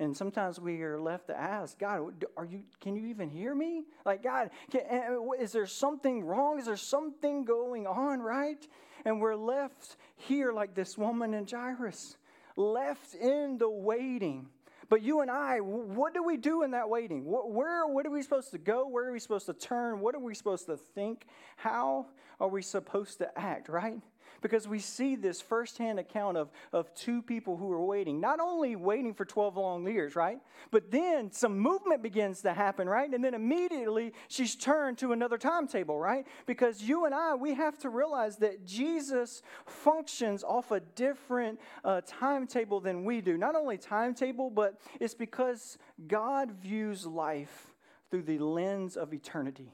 And 0.00 0.16
sometimes 0.16 0.58
we 0.58 0.80
are 0.80 0.98
left 0.98 1.26
to 1.26 1.38
ask, 1.38 1.78
God, 1.78 2.24
are 2.34 2.46
you, 2.46 2.62
can 2.80 2.96
you 2.96 3.08
even 3.08 3.28
hear 3.28 3.54
me? 3.54 3.84
Like, 4.06 4.22
God, 4.22 4.48
can, 4.70 4.80
eh, 4.88 5.02
eh, 5.10 5.42
is 5.42 5.52
there 5.52 5.66
something 5.66 6.24
wrong? 6.24 6.58
Is 6.58 6.64
there 6.64 6.76
something 6.78 7.44
going 7.44 7.86
on, 7.86 8.20
right? 8.20 8.66
And 9.04 9.20
we're 9.20 9.36
left 9.36 9.98
here 10.16 10.52
like 10.52 10.74
this 10.74 10.96
woman 10.96 11.34
in 11.34 11.46
Jairus, 11.46 12.16
left 12.56 13.14
in 13.14 13.58
the 13.58 13.68
waiting. 13.68 14.48
But 14.88 15.02
you 15.02 15.20
and 15.20 15.30
I, 15.30 15.58
what 15.58 16.14
do 16.14 16.22
we 16.22 16.38
do 16.38 16.62
in 16.62 16.70
that 16.70 16.88
waiting? 16.88 17.22
Where, 17.26 17.86
what 17.86 18.06
are 18.06 18.10
we 18.10 18.22
supposed 18.22 18.52
to 18.52 18.58
go? 18.58 18.88
Where 18.88 19.06
are 19.06 19.12
we 19.12 19.20
supposed 19.20 19.46
to 19.46 19.52
turn? 19.52 20.00
What 20.00 20.14
are 20.14 20.20
we 20.20 20.34
supposed 20.34 20.64
to 20.66 20.78
think? 20.78 21.26
How 21.56 22.06
are 22.40 22.48
we 22.48 22.62
supposed 22.62 23.18
to 23.18 23.38
act, 23.38 23.68
right? 23.68 24.00
Because 24.40 24.66
we 24.66 24.78
see 24.78 25.16
this 25.16 25.40
firsthand 25.40 25.98
account 25.98 26.36
of, 26.36 26.50
of 26.72 26.92
two 26.94 27.22
people 27.22 27.56
who 27.56 27.70
are 27.72 27.84
waiting, 27.84 28.20
not 28.20 28.40
only 28.40 28.76
waiting 28.76 29.14
for 29.14 29.24
12 29.24 29.56
long 29.56 29.86
years, 29.86 30.16
right? 30.16 30.38
But 30.70 30.90
then 30.90 31.30
some 31.32 31.58
movement 31.58 32.02
begins 32.02 32.42
to 32.42 32.52
happen, 32.52 32.88
right? 32.88 33.12
And 33.12 33.24
then 33.24 33.34
immediately 33.34 34.12
she's 34.28 34.54
turned 34.54 34.98
to 34.98 35.12
another 35.12 35.38
timetable, 35.38 35.98
right? 35.98 36.26
Because 36.46 36.82
you 36.82 37.04
and 37.04 37.14
I, 37.14 37.34
we 37.34 37.54
have 37.54 37.78
to 37.78 37.88
realize 37.88 38.36
that 38.38 38.66
Jesus 38.66 39.42
functions 39.66 40.44
off 40.44 40.70
a 40.70 40.80
different 40.80 41.60
uh, 41.84 42.00
timetable 42.06 42.80
than 42.80 43.04
we 43.04 43.20
do. 43.20 43.36
Not 43.36 43.54
only 43.54 43.78
timetable, 43.78 44.50
but 44.50 44.80
it's 45.00 45.14
because 45.14 45.78
God 46.06 46.52
views 46.52 47.06
life 47.06 47.74
through 48.10 48.22
the 48.22 48.38
lens 48.38 48.96
of 48.96 49.14
eternity. 49.14 49.72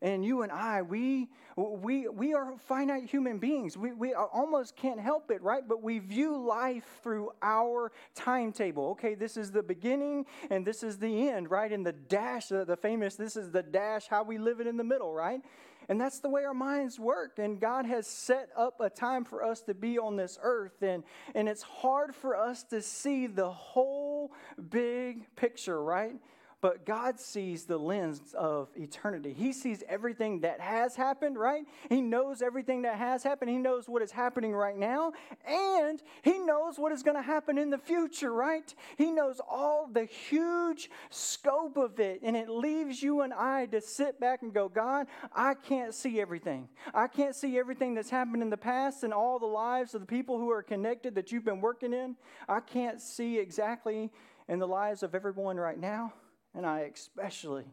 And 0.00 0.24
you 0.24 0.42
and 0.42 0.52
I, 0.52 0.82
we, 0.82 1.28
we, 1.56 2.06
we 2.08 2.32
are 2.32 2.54
finite 2.58 3.10
human 3.10 3.38
beings. 3.38 3.76
We, 3.76 3.92
we 3.92 4.14
almost 4.14 4.76
can't 4.76 5.00
help 5.00 5.30
it, 5.32 5.42
right? 5.42 5.66
But 5.66 5.82
we 5.82 5.98
view 5.98 6.36
life 6.36 7.00
through 7.02 7.32
our 7.42 7.90
timetable. 8.14 8.90
Okay, 8.90 9.14
this 9.14 9.36
is 9.36 9.50
the 9.50 9.62
beginning 9.62 10.26
and 10.50 10.64
this 10.64 10.84
is 10.84 10.98
the 10.98 11.28
end, 11.28 11.50
right? 11.50 11.72
And 11.72 11.84
the 11.84 11.92
dash, 11.92 12.48
the 12.48 12.78
famous, 12.80 13.16
this 13.16 13.36
is 13.36 13.50
the 13.50 13.62
dash, 13.62 14.06
how 14.06 14.22
we 14.22 14.38
live 14.38 14.60
it 14.60 14.68
in 14.68 14.76
the 14.76 14.84
middle, 14.84 15.12
right? 15.12 15.42
And 15.88 16.00
that's 16.00 16.20
the 16.20 16.28
way 16.28 16.44
our 16.44 16.54
minds 16.54 17.00
work. 17.00 17.38
And 17.38 17.58
God 17.58 17.86
has 17.86 18.06
set 18.06 18.50
up 18.56 18.80
a 18.80 18.90
time 18.90 19.24
for 19.24 19.42
us 19.42 19.62
to 19.62 19.74
be 19.74 19.98
on 19.98 20.16
this 20.16 20.38
earth. 20.42 20.82
And, 20.82 21.02
and 21.34 21.48
it's 21.48 21.62
hard 21.62 22.14
for 22.14 22.36
us 22.36 22.62
to 22.64 22.82
see 22.82 23.26
the 23.26 23.50
whole 23.50 24.32
big 24.70 25.34
picture, 25.34 25.82
right? 25.82 26.14
But 26.60 26.84
God 26.84 27.20
sees 27.20 27.64
the 27.64 27.78
lens 27.78 28.34
of 28.36 28.68
eternity. 28.76 29.32
He 29.32 29.52
sees 29.52 29.84
everything 29.88 30.40
that 30.40 30.60
has 30.60 30.96
happened, 30.96 31.38
right? 31.38 31.64
He 31.88 32.00
knows 32.00 32.42
everything 32.42 32.82
that 32.82 32.96
has 32.96 33.22
happened. 33.22 33.50
He 33.50 33.58
knows 33.58 33.88
what 33.88 34.02
is 34.02 34.10
happening 34.10 34.52
right 34.52 34.76
now, 34.76 35.12
and 35.46 36.02
He 36.22 36.38
knows 36.38 36.78
what 36.78 36.90
is 36.90 37.04
going 37.04 37.16
to 37.16 37.22
happen 37.22 37.58
in 37.58 37.70
the 37.70 37.78
future, 37.78 38.32
right? 38.32 38.74
He 38.96 39.12
knows 39.12 39.40
all 39.48 39.88
the 39.92 40.04
huge 40.04 40.90
scope 41.10 41.76
of 41.76 42.00
it, 42.00 42.20
and 42.24 42.36
it 42.36 42.48
leaves 42.48 43.02
you 43.02 43.20
and 43.20 43.32
I 43.32 43.66
to 43.66 43.80
sit 43.80 44.18
back 44.18 44.42
and 44.42 44.52
go, 44.52 44.68
God, 44.68 45.06
I 45.32 45.54
can't 45.54 45.94
see 45.94 46.20
everything. 46.20 46.68
I 46.92 47.06
can't 47.06 47.36
see 47.36 47.56
everything 47.58 47.94
that's 47.94 48.10
happened 48.10 48.42
in 48.42 48.50
the 48.50 48.56
past 48.56 49.04
and 49.04 49.14
all 49.14 49.38
the 49.38 49.46
lives 49.46 49.94
of 49.94 50.00
the 50.00 50.06
people 50.06 50.38
who 50.38 50.50
are 50.50 50.62
connected 50.62 51.14
that 51.14 51.30
you've 51.30 51.44
been 51.44 51.60
working 51.60 51.92
in. 51.92 52.16
I 52.48 52.60
can't 52.60 53.00
see 53.00 53.38
exactly 53.38 54.10
in 54.48 54.58
the 54.58 54.66
lives 54.66 55.02
of 55.02 55.14
everyone 55.14 55.56
right 55.56 55.78
now. 55.78 56.12
And 56.54 56.66
I 56.66 56.90
especially 56.92 57.64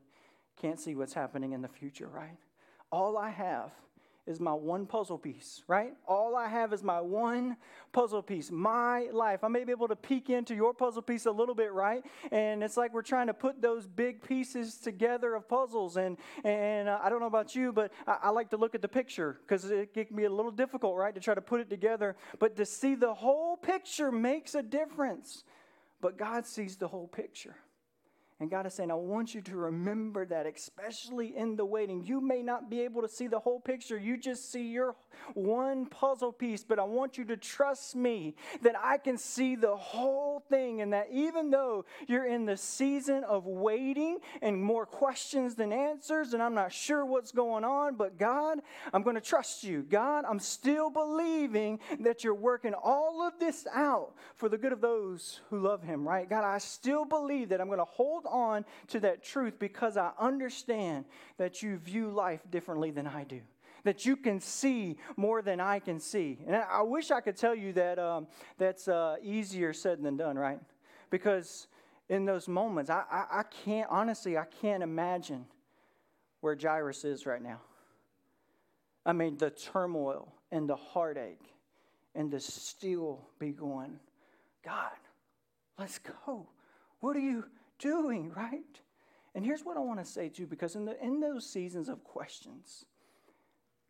can't 0.61 0.79
see 0.79 0.95
what's 0.95 1.13
happening 1.13 1.53
in 1.53 1.61
the 1.61 1.67
future, 1.67 2.07
right? 2.07 2.37
All 2.91 3.17
I 3.17 3.29
have 3.29 3.71
is 4.27 4.39
my 4.39 4.53
one 4.53 4.87
puzzle 4.87 5.19
piece, 5.19 5.61
right? 5.67 5.93
All 6.07 6.35
I 6.35 6.47
have 6.47 6.73
is 6.73 6.81
my 6.81 6.99
one 6.99 7.57
puzzle 7.91 8.23
piece, 8.23 8.49
my 8.49 9.07
life. 9.13 9.43
I 9.43 9.47
may 9.49 9.63
be 9.63 9.71
able 9.71 9.87
to 9.87 9.95
peek 9.95 10.29
into 10.31 10.55
your 10.55 10.73
puzzle 10.73 11.03
piece 11.03 11.27
a 11.27 11.31
little 11.31 11.53
bit, 11.53 11.71
right? 11.71 12.03
And 12.31 12.63
it's 12.63 12.75
like 12.75 12.91
we're 12.93 13.03
trying 13.03 13.27
to 13.27 13.33
put 13.35 13.61
those 13.61 13.85
big 13.85 14.23
pieces 14.23 14.77
together 14.77 15.35
of 15.35 15.47
puzzles. 15.47 15.97
And 15.97 16.17
and 16.43 16.89
uh, 16.89 16.99
I 17.03 17.09
don't 17.09 17.19
know 17.19 17.27
about 17.27 17.55
you, 17.55 17.71
but 17.71 17.91
I, 18.07 18.17
I 18.23 18.29
like 18.29 18.49
to 18.49 18.57
look 18.57 18.73
at 18.73 18.81
the 18.81 18.87
picture 18.87 19.37
because 19.41 19.69
it, 19.69 19.91
it 19.93 20.07
can 20.07 20.17
be 20.17 20.23
a 20.23 20.29
little 20.29 20.51
difficult, 20.51 20.97
right, 20.97 21.13
to 21.13 21.21
try 21.21 21.35
to 21.35 21.41
put 21.41 21.59
it 21.59 21.69
together. 21.69 22.15
But 22.39 22.55
to 22.55 22.65
see 22.65 22.95
the 22.95 23.13
whole 23.13 23.57
picture 23.57 24.11
makes 24.11 24.55
a 24.55 24.63
difference. 24.63 25.43
But 26.01 26.17
God 26.17 26.47
sees 26.47 26.77
the 26.77 26.87
whole 26.87 27.07
picture. 27.07 27.55
And 28.41 28.49
God 28.51 28.65
is 28.65 28.73
saying, 28.73 28.91
I 28.91 28.95
want 28.95 29.33
you 29.33 29.41
to 29.43 29.55
remember 29.55 30.25
that, 30.25 30.45
especially 30.45 31.37
in 31.37 31.55
the 31.55 31.65
waiting. 31.65 32.03
You 32.03 32.19
may 32.19 32.41
not 32.41 32.69
be 32.69 32.81
able 32.81 33.01
to 33.01 33.07
see 33.07 33.27
the 33.27 33.39
whole 33.39 33.61
picture. 33.61 33.97
You 33.97 34.17
just 34.17 34.51
see 34.51 34.67
your 34.67 34.95
one 35.35 35.85
puzzle 35.85 36.33
piece, 36.33 36.61
but 36.61 36.77
I 36.77 36.83
want 36.83 37.17
you 37.17 37.23
to 37.25 37.37
trust 37.37 37.95
me 37.95 38.35
that 38.61 38.75
I 38.77 38.97
can 38.97 39.17
see 39.17 39.55
the 39.55 39.77
whole 39.77 40.43
thing. 40.49 40.81
And 40.81 40.91
that 40.91 41.07
even 41.13 41.49
though 41.49 41.85
you're 42.07 42.25
in 42.25 42.45
the 42.45 42.57
season 42.57 43.23
of 43.23 43.45
waiting 43.45 44.17
and 44.41 44.61
more 44.61 44.85
questions 44.85 45.55
than 45.55 45.71
answers, 45.71 46.33
and 46.33 46.43
I'm 46.43 46.53
not 46.53 46.73
sure 46.73 47.05
what's 47.05 47.31
going 47.31 47.63
on, 47.63 47.95
but 47.95 48.17
God, 48.17 48.59
I'm 48.91 49.01
going 49.01 49.15
to 49.15 49.21
trust 49.21 49.63
you. 49.63 49.81
God, 49.83 50.25
I'm 50.27 50.39
still 50.39 50.89
believing 50.89 51.79
that 52.01 52.25
you're 52.25 52.35
working 52.35 52.73
all 52.73 53.25
of 53.25 53.39
this 53.39 53.65
out 53.73 54.13
for 54.35 54.49
the 54.49 54.57
good 54.57 54.73
of 54.73 54.81
those 54.81 55.39
who 55.49 55.61
love 55.61 55.83
Him, 55.83 56.05
right? 56.05 56.29
God, 56.29 56.43
I 56.43 56.57
still 56.57 57.05
believe 57.05 57.47
that 57.49 57.61
I'm 57.61 57.67
going 57.67 57.79
to 57.79 57.85
hold 57.85 58.24
on 58.27 58.65
to 58.87 58.99
that 59.01 59.23
truth 59.23 59.59
because 59.59 59.97
I 59.97 60.11
understand 60.19 61.05
that 61.37 61.61
you 61.61 61.77
view 61.77 62.09
life 62.09 62.41
differently 62.49 62.91
than 62.91 63.07
I 63.07 63.23
do. 63.23 63.41
That 63.83 64.05
you 64.05 64.15
can 64.15 64.39
see 64.39 64.97
more 65.15 65.41
than 65.41 65.59
I 65.59 65.79
can 65.79 65.99
see. 65.99 66.39
And 66.47 66.55
I 66.55 66.81
wish 66.81 67.11
I 67.11 67.21
could 67.21 67.37
tell 67.37 67.53
you 67.53 67.71
that 67.73 67.99
um, 67.99 68.27
that's 68.57 68.87
uh, 68.87 69.17
easier 69.21 69.73
said 69.73 70.01
than 70.01 70.17
done, 70.17 70.37
right? 70.37 70.59
Because 71.11 71.67
in 72.09 72.25
those 72.25 72.47
moments, 72.47 72.89
I, 72.89 73.03
I, 73.11 73.39
I 73.39 73.43
can't, 73.63 73.87
honestly, 73.89 74.37
I 74.37 74.45
can't 74.61 74.81
imagine 74.81 75.45
where 76.41 76.57
Jairus 76.59 77.05
is 77.05 77.25
right 77.25 77.41
now. 77.41 77.61
I 79.05 79.13
mean, 79.13 79.37
the 79.37 79.51
turmoil 79.51 80.33
and 80.51 80.67
the 80.67 80.75
heartache 80.75 81.43
and 82.15 82.31
the 82.31 82.39
still 82.39 83.27
be 83.39 83.51
going, 83.51 83.99
God, 84.63 84.91
let's 85.77 85.99
go. 85.99 86.47
What 87.01 87.15
are 87.15 87.19
you 87.19 87.45
doing, 87.79 88.31
right? 88.35 88.81
And 89.33 89.45
here's 89.45 89.63
what 89.63 89.77
I 89.77 89.81
want 89.81 89.99
to 89.99 90.05
say 90.05 90.29
too, 90.29 90.47
because 90.47 90.75
in, 90.75 90.85
the, 90.85 91.01
in 91.03 91.19
those 91.19 91.45
seasons 91.45 91.89
of 91.89 92.03
questions, 92.03 92.85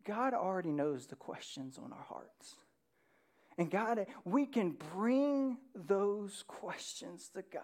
God 0.04 0.34
already 0.34 0.72
knows 0.72 1.06
the 1.06 1.16
questions 1.16 1.78
on 1.78 1.92
our 1.92 2.04
hearts. 2.08 2.56
And 3.58 3.70
God, 3.70 4.06
we 4.24 4.46
can 4.46 4.76
bring 4.94 5.56
those 5.74 6.44
questions 6.46 7.30
to 7.34 7.42
God. 7.42 7.62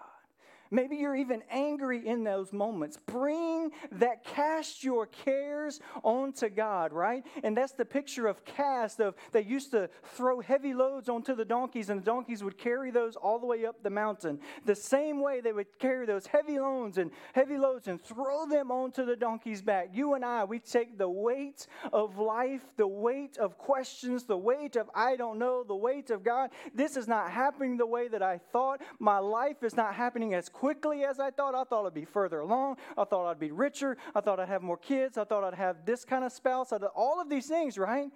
Maybe 0.72 0.96
you're 0.96 1.14
even 1.14 1.42
angry 1.50 2.04
in 2.04 2.24
those 2.24 2.50
moments. 2.50 2.96
Bring 3.04 3.72
that, 3.92 4.24
cast 4.24 4.82
your 4.82 5.04
cares 5.04 5.80
onto 6.02 6.48
God, 6.48 6.94
right? 6.94 7.22
And 7.44 7.54
that's 7.54 7.72
the 7.72 7.84
picture 7.84 8.26
of 8.26 8.42
cast 8.46 8.98
of 8.98 9.14
they 9.32 9.42
used 9.42 9.70
to 9.72 9.90
throw 10.02 10.40
heavy 10.40 10.72
loads 10.72 11.10
onto 11.10 11.34
the 11.34 11.44
donkeys, 11.44 11.90
and 11.90 12.00
the 12.00 12.04
donkeys 12.06 12.42
would 12.42 12.56
carry 12.56 12.90
those 12.90 13.16
all 13.16 13.38
the 13.38 13.44
way 13.44 13.66
up 13.66 13.82
the 13.82 13.90
mountain. 13.90 14.40
The 14.64 14.74
same 14.74 15.20
way 15.20 15.42
they 15.42 15.52
would 15.52 15.78
carry 15.78 16.06
those 16.06 16.26
heavy 16.26 16.58
loads 16.58 16.96
and 16.96 17.10
heavy 17.34 17.58
loads 17.58 17.86
and 17.86 18.02
throw 18.02 18.46
them 18.46 18.70
onto 18.70 19.04
the 19.04 19.14
donkey's 19.14 19.60
back. 19.60 19.90
You 19.92 20.14
and 20.14 20.24
I, 20.24 20.44
we 20.44 20.58
take 20.58 20.96
the 20.96 21.10
weight 21.10 21.66
of 21.92 22.16
life, 22.16 22.62
the 22.78 22.86
weight 22.86 23.36
of 23.36 23.58
questions, 23.58 24.24
the 24.24 24.38
weight 24.38 24.76
of 24.76 24.88
I 24.94 25.16
don't 25.16 25.38
know, 25.38 25.64
the 25.64 25.76
weight 25.76 26.08
of 26.08 26.24
God. 26.24 26.48
This 26.74 26.96
is 26.96 27.06
not 27.06 27.30
happening 27.30 27.76
the 27.76 27.84
way 27.84 28.08
that 28.08 28.22
I 28.22 28.38
thought. 28.38 28.80
My 28.98 29.18
life 29.18 29.62
is 29.62 29.76
not 29.76 29.94
happening 29.94 30.32
as 30.32 30.48
quickly 30.48 30.61
as 31.04 31.20
I 31.20 31.30
thought. 31.30 31.54
I 31.54 31.64
thought 31.64 31.86
I'd 31.86 31.94
be 31.94 32.04
further 32.04 32.40
along. 32.40 32.76
I 32.96 33.04
thought 33.04 33.30
I'd 33.30 33.40
be 33.40 33.50
richer. 33.50 33.96
I 34.14 34.20
thought 34.20 34.40
I'd 34.40 34.48
have 34.48 34.62
more 34.62 34.76
kids. 34.76 35.18
I 35.18 35.24
thought 35.24 35.44
I'd 35.44 35.54
have 35.54 35.84
this 35.84 36.04
kind 36.04 36.24
of 36.24 36.32
spouse. 36.32 36.72
all 36.94 37.20
of 37.20 37.28
these 37.28 37.46
things, 37.46 37.78
right? 37.78 38.10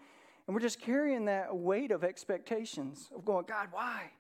And 0.47 0.55
we're 0.55 0.61
just 0.61 0.81
carrying 0.81 1.25
that 1.25 1.57
weight 1.57 1.91
of 1.91 2.05
expectations 2.05 3.11
of 3.15 3.25
going, 3.25 3.47
God, 3.49 3.69
why? 3.73 4.11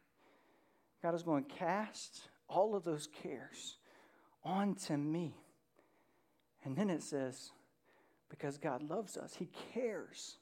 God 1.02 1.14
is 1.14 1.22
going, 1.22 1.44
cast 1.44 2.28
all 2.48 2.74
of 2.74 2.84
those 2.84 3.08
cares 3.22 3.76
onto 4.44 4.96
me. 4.96 5.36
And 6.64 6.76
then 6.76 6.90
it 6.90 7.02
says, 7.02 7.52
because 8.28 8.58
God 8.58 8.82
loves 8.82 9.16
us, 9.16 9.34
He 9.34 9.48
cares 9.72 10.38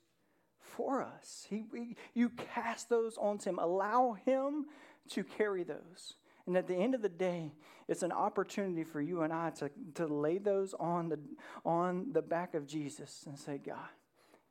for 0.57 1.03
us. 1.03 1.45
He, 1.49 1.65
we, 1.71 1.95
you 2.13 2.29
cast 2.29 2.89
those 2.89 3.17
onto 3.17 3.49
Him, 3.49 3.59
allow 3.59 4.17
Him 4.25 4.65
to 5.09 5.23
carry 5.23 5.63
those. 5.63 6.15
And 6.47 6.55
at 6.55 6.67
the 6.67 6.75
end 6.75 6.93
of 6.93 7.01
the 7.01 7.09
day, 7.09 7.51
it's 7.87 8.03
an 8.03 8.11
opportunity 8.11 8.83
for 8.83 9.01
you 9.01 9.21
and 9.21 9.33
I 9.33 9.49
to, 9.51 9.69
to 9.95 10.07
lay 10.07 10.37
those 10.37 10.73
on 10.79 11.09
the, 11.09 11.19
on 11.65 12.11
the 12.11 12.21
back 12.21 12.53
of 12.53 12.67
Jesus 12.67 13.23
and 13.25 13.37
say, 13.37 13.59
God, 13.63 13.89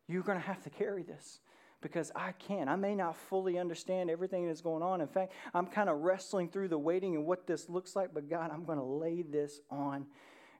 you're 0.08 0.22
going 0.22 0.38
to 0.38 0.44
have 0.44 0.62
to 0.64 0.70
carry 0.70 1.02
this 1.02 1.40
because 1.80 2.10
I 2.16 2.32
can't. 2.32 2.68
I 2.68 2.76
may 2.76 2.94
not 2.94 3.16
fully 3.16 3.58
understand 3.58 4.10
everything 4.10 4.46
that's 4.46 4.60
going 4.60 4.82
on. 4.82 5.00
In 5.00 5.06
fact, 5.06 5.32
I'm 5.52 5.66
kind 5.66 5.88
of 5.88 6.00
wrestling 6.00 6.48
through 6.48 6.68
the 6.68 6.78
waiting 6.78 7.14
and 7.14 7.26
what 7.26 7.46
this 7.46 7.68
looks 7.68 7.94
like, 7.94 8.12
but 8.12 8.28
God, 8.28 8.50
I'm 8.50 8.64
going 8.64 8.78
to 8.78 8.84
lay 8.84 9.22
this 9.22 9.60
on 9.70 10.06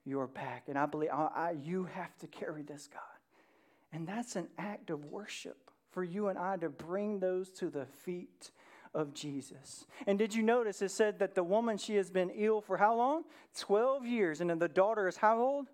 your 0.04 0.26
back. 0.26 0.64
And 0.68 0.78
I 0.78 0.86
believe 0.86 1.10
I, 1.10 1.30
I, 1.34 1.56
you 1.62 1.84
have 1.84 2.16
to 2.18 2.26
carry 2.26 2.62
this, 2.62 2.88
God. 2.92 3.00
And 3.92 4.06
that's 4.06 4.36
an 4.36 4.48
act 4.58 4.90
of 4.90 5.06
worship 5.06 5.70
for 5.92 6.04
you 6.04 6.28
and 6.28 6.38
I 6.38 6.56
to 6.58 6.68
bring 6.68 7.20
those 7.20 7.50
to 7.52 7.70
the 7.70 7.86
feet 7.86 8.50
of 8.94 9.12
Jesus. 9.12 9.86
And 10.06 10.18
did 10.18 10.34
you 10.34 10.42
notice 10.42 10.80
it 10.82 10.90
said 10.90 11.18
that 11.18 11.34
the 11.34 11.42
woman, 11.42 11.76
she 11.76 11.96
has 11.96 12.10
been 12.10 12.30
ill 12.30 12.60
for 12.60 12.76
how 12.76 12.94
long? 12.94 13.24
12 13.58 14.06
years. 14.06 14.40
And 14.40 14.48
then 14.48 14.58
the 14.58 14.68
daughter 14.68 15.08
is 15.08 15.16
how 15.16 15.40
old? 15.40 15.70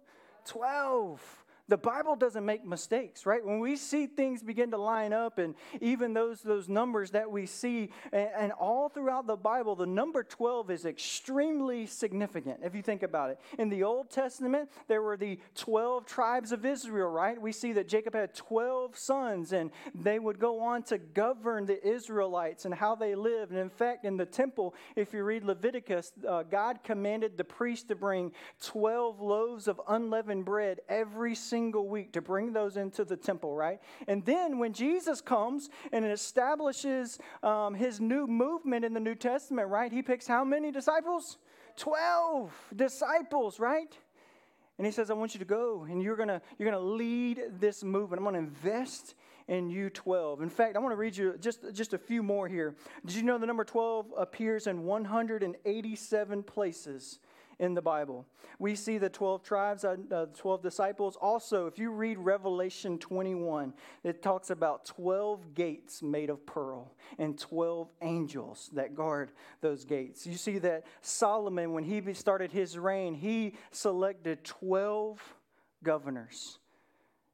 12. 0.47 1.45
The 1.71 1.79
Bible 1.79 2.17
doesn't 2.17 2.45
make 2.45 2.67
mistakes, 2.67 3.25
right? 3.25 3.47
When 3.47 3.61
we 3.61 3.77
see 3.77 4.09
things 4.09 4.43
begin 4.43 4.73
to 4.73 4.77
line 4.77 5.13
up, 5.13 5.39
and 5.39 5.55
even 5.81 6.13
those, 6.13 6.43
those 6.43 6.69
numbers 6.69 7.13
that 7.13 7.31
we 7.31 7.47
see, 7.47 7.91
and, 8.13 8.29
and, 8.37 8.53
all 8.53 8.89
throughout 8.89 9.29
the 9.29 9.37
Bible, 9.37 9.77
the 9.77 9.87
number 9.87 10.25
12 10.25 10.73
is 10.73 10.85
extremely 10.85 11.87
significant 11.87 12.59
if 12.65 12.75
you 12.75 12.83
think 12.83 13.05
about 13.05 13.31
it. 13.31 13.39
In 13.57 13.69
the 13.69 13.85
Old 13.85 14.11
Testament, 14.11 14.69
there 14.89 15.01
were 15.01 15.17
the 15.17 15.39
12 15.55 16.07
tribes 16.07 16.51
of 16.51 16.67
Israel, 16.67 17.09
right? 17.09 17.41
We 17.41 17.53
see 17.53 17.73
that 17.75 17.87
Jacob 17.87 18.17
had 18.17 18.35
12 18.35 18.99
sons, 18.99 19.53
and 19.53 19.71
they 19.95 20.19
would 20.19 20.41
go 20.41 20.59
on 20.61 20.83
to 20.85 20.99
govern 20.99 21.67
the 21.67 21.87
Israelites 21.87 22.65
and 22.65 22.75
how 22.75 22.97
they 22.97 23.15
lived. 23.15 23.53
And 23.53 23.61
in 23.61 23.71
fact, 23.71 24.05
in 24.05 24.17
the 24.17 24.27
temple, 24.27 24.75
if 24.97 25.15
you 25.15 25.23
read 25.23 25.45
Leviticus, 25.45 26.11
uh, 26.29 26.43
God 26.43 26.81
commanded 26.83 27.39
the 27.39 27.45
priest 27.45 27.87
to 27.89 27.95
bring 27.95 28.33
12 28.61 29.21
loaves 29.21 29.69
of 29.69 29.81
unleavened 29.87 30.45
bread 30.45 30.81
every 30.89 31.37
single 31.37 31.60
single 31.61 31.87
week 31.87 32.11
to 32.13 32.23
bring 32.23 32.55
those 32.55 32.79
into 32.79 33.05
the 33.05 33.17
temple, 33.17 33.55
right? 33.55 33.81
And 34.09 34.25
then 34.25 34.59
when 34.59 34.73
Jesus 34.73 35.21
comes 35.21 35.69
and 35.93 36.07
establishes 36.07 37.19
um, 37.43 37.75
his 37.75 38.01
new 38.01 38.27
movement 38.27 38.83
in 38.83 38.95
the 38.95 39.01
New 39.01 39.15
Testament, 39.15 39.69
right? 39.69 39.93
He 39.93 40.03
picks 40.03 40.27
how 40.27 40.43
many 40.43 40.73
disciples? 40.73 41.37
12 41.77 42.51
disciples, 42.75 43.61
right? 43.61 43.95
And 44.79 44.87
he 44.87 44.91
says, 44.91 45.11
I 45.11 45.15
want 45.15 45.35
you 45.35 45.39
to 45.41 45.45
go 45.45 45.87
and 45.89 46.03
you're 46.03 46.17
gonna, 46.17 46.41
you're 46.57 46.71
gonna 46.71 46.83
lead 46.83 47.43
this 47.61 47.85
movement. 47.85 48.21
I'm 48.21 48.25
gonna 48.25 48.39
invest 48.39 49.15
in 49.47 49.69
you 49.69 49.91
12. 49.91 50.41
In 50.41 50.49
fact, 50.49 50.77
I 50.77 50.79
want 50.79 50.93
to 50.93 50.97
read 50.97 51.15
you 51.15 51.37
just, 51.39 51.75
just 51.75 51.93
a 51.93 51.99
few 51.99 52.23
more 52.23 52.49
here. 52.49 52.75
Did 53.05 53.17
you 53.17 53.23
know 53.23 53.37
the 53.37 53.47
number 53.47 53.65
12 53.65 54.15
appears 54.17 54.67
in 54.67 54.85
187 54.85 56.43
places 56.45 57.19
in 57.61 57.75
the 57.75 57.83
Bible. 57.83 58.27
We 58.59 58.75
see 58.75 58.99
the 58.99 59.09
12 59.09 59.43
tribes, 59.43 59.85
uh, 59.85 59.97
uh, 60.11 60.27
12 60.35 60.63
disciples. 60.63 61.17
Also, 61.21 61.67
if 61.67 61.79
you 61.79 61.91
read 61.91 62.19
Revelation 62.19 62.99
21, 62.99 63.75
it 64.03 64.23
talks 64.23 64.51
about 64.51 64.87
12 64.87 65.55
gates 65.55 66.03
made 66.03 66.31
of 66.31 66.45
pearl 66.47 66.93
and 67.19 67.39
12 67.39 67.89
angels 68.01 68.71
that 68.73 68.95
guard 68.95 69.31
those 69.61 69.85
gates. 69.85 70.27
You 70.27 70.37
see 70.37 70.59
that 70.59 70.87
Solomon, 71.03 71.73
when 71.73 71.85
he 71.85 72.13
started 72.15 72.51
his 72.51 72.77
reign, 72.79 73.15
he 73.15 73.55
selected 73.71 74.43
12 74.43 75.21
governors 75.85 76.59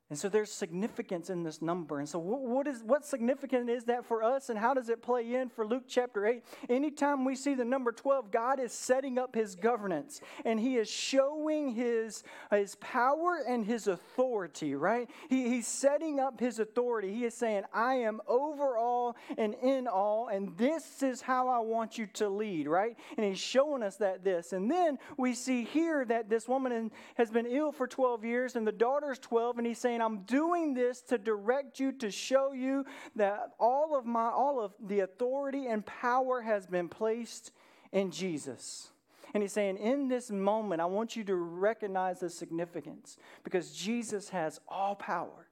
and 0.09 0.17
so 0.17 0.29
there's 0.29 0.53
significance 0.53 1.31
in 1.31 1.43
this 1.43 1.61
number. 1.61 1.99
And 1.99 2.09
so 2.09 2.21
what 2.21 2.69
is 2.69 2.81
what 2.85 3.05
significant 3.05 3.69
is 3.69 3.85
that 3.87 4.05
for 4.05 4.23
us 4.23 4.51
and 4.51 4.59
how 4.59 4.73
does 4.73 4.89
it 4.89 5.03
play 5.03 5.35
in 5.35 5.49
for 5.49 5.67
Luke 5.67 5.83
chapter 5.89 6.25
8? 6.25 6.45
Anytime 6.69 7.25
we 7.25 7.35
see 7.35 7.55
the 7.55 7.65
number 7.65 7.91
12, 7.91 8.31
God 8.31 8.61
is 8.61 8.71
setting 8.71 9.19
up 9.19 9.35
his 9.35 9.57
governance 9.57 10.21
and 10.45 10.61
he 10.61 10.77
is 10.77 10.89
showing 10.89 11.75
his, 11.75 12.23
his 12.53 12.77
power 12.77 13.43
and 13.49 13.67
his 13.67 13.89
authority, 13.89 14.77
right? 14.77 15.11
He, 15.29 15.49
he's 15.49 15.67
setting 15.67 16.21
up 16.21 16.39
his 16.39 16.61
authority. 16.61 17.13
He 17.13 17.25
is 17.25 17.35
saying, 17.35 17.65
I 17.75 17.95
am 17.95 18.21
over 18.29 18.77
all 18.77 19.17
and 19.37 19.55
in 19.55 19.89
all, 19.89 20.29
and 20.29 20.57
this 20.57 21.03
is 21.03 21.21
how 21.21 21.49
I 21.49 21.59
want 21.59 21.99
you 21.99 22.07
to 22.15 22.29
lead, 22.29 22.69
right? 22.69 22.97
And 23.17 23.27
he's 23.27 23.41
showing 23.41 23.83
us 23.83 23.97
that 23.97 24.23
this. 24.23 24.53
And 24.53 24.71
then 24.71 25.01
we 25.17 25.35
see 25.35 25.65
here 25.65 26.05
that 26.05 26.31
this 26.31 26.47
woman 26.47 26.93
has 27.17 27.33
been 27.33 27.47
ill 27.47 27.73
for 27.73 27.89
12 27.89 28.25
years 28.25 28.55
and 28.55 28.65
the 28.65 28.71
daughter's 28.71 29.19
12, 29.19 29.59
and 29.59 29.67
he's 29.67 29.81
saying, 29.81 29.96
saying, 29.97 30.03
I'm 30.05 30.23
doing 30.25 30.75
this 30.75 31.01
to 31.03 31.19
direct 31.19 31.81
you, 31.81 31.93
to 31.93 32.11
show 32.11 32.53
you 32.53 32.85
that 33.17 33.55
all 33.59 33.97
of 33.97 34.05
my, 34.05 34.29
all 34.29 34.61
of 34.61 34.73
the 34.85 35.01
authority 35.01 35.67
and 35.67 35.85
power 35.85 36.43
has 36.43 36.67
been 36.67 36.89
placed 36.89 37.53
in 37.93 38.11
Jesus. 38.11 38.89
And 39.33 39.43
he's 39.43 39.53
saying, 39.53 39.79
in 39.79 40.09
this 40.09 40.31
moment, 40.31 40.81
I 40.81 40.87
want 40.87 41.17
you 41.17 41.25
to 41.25 41.35
recognize 41.35 42.21
the 42.21 42.31
significance 42.31 43.17
because 43.45 43.73
Jesus 43.73 44.29
has 44.31 44.61
all 44.69 44.95
power 44.95 45.49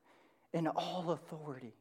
and 0.53 0.69
all 0.69 1.11
authority. 1.11 1.75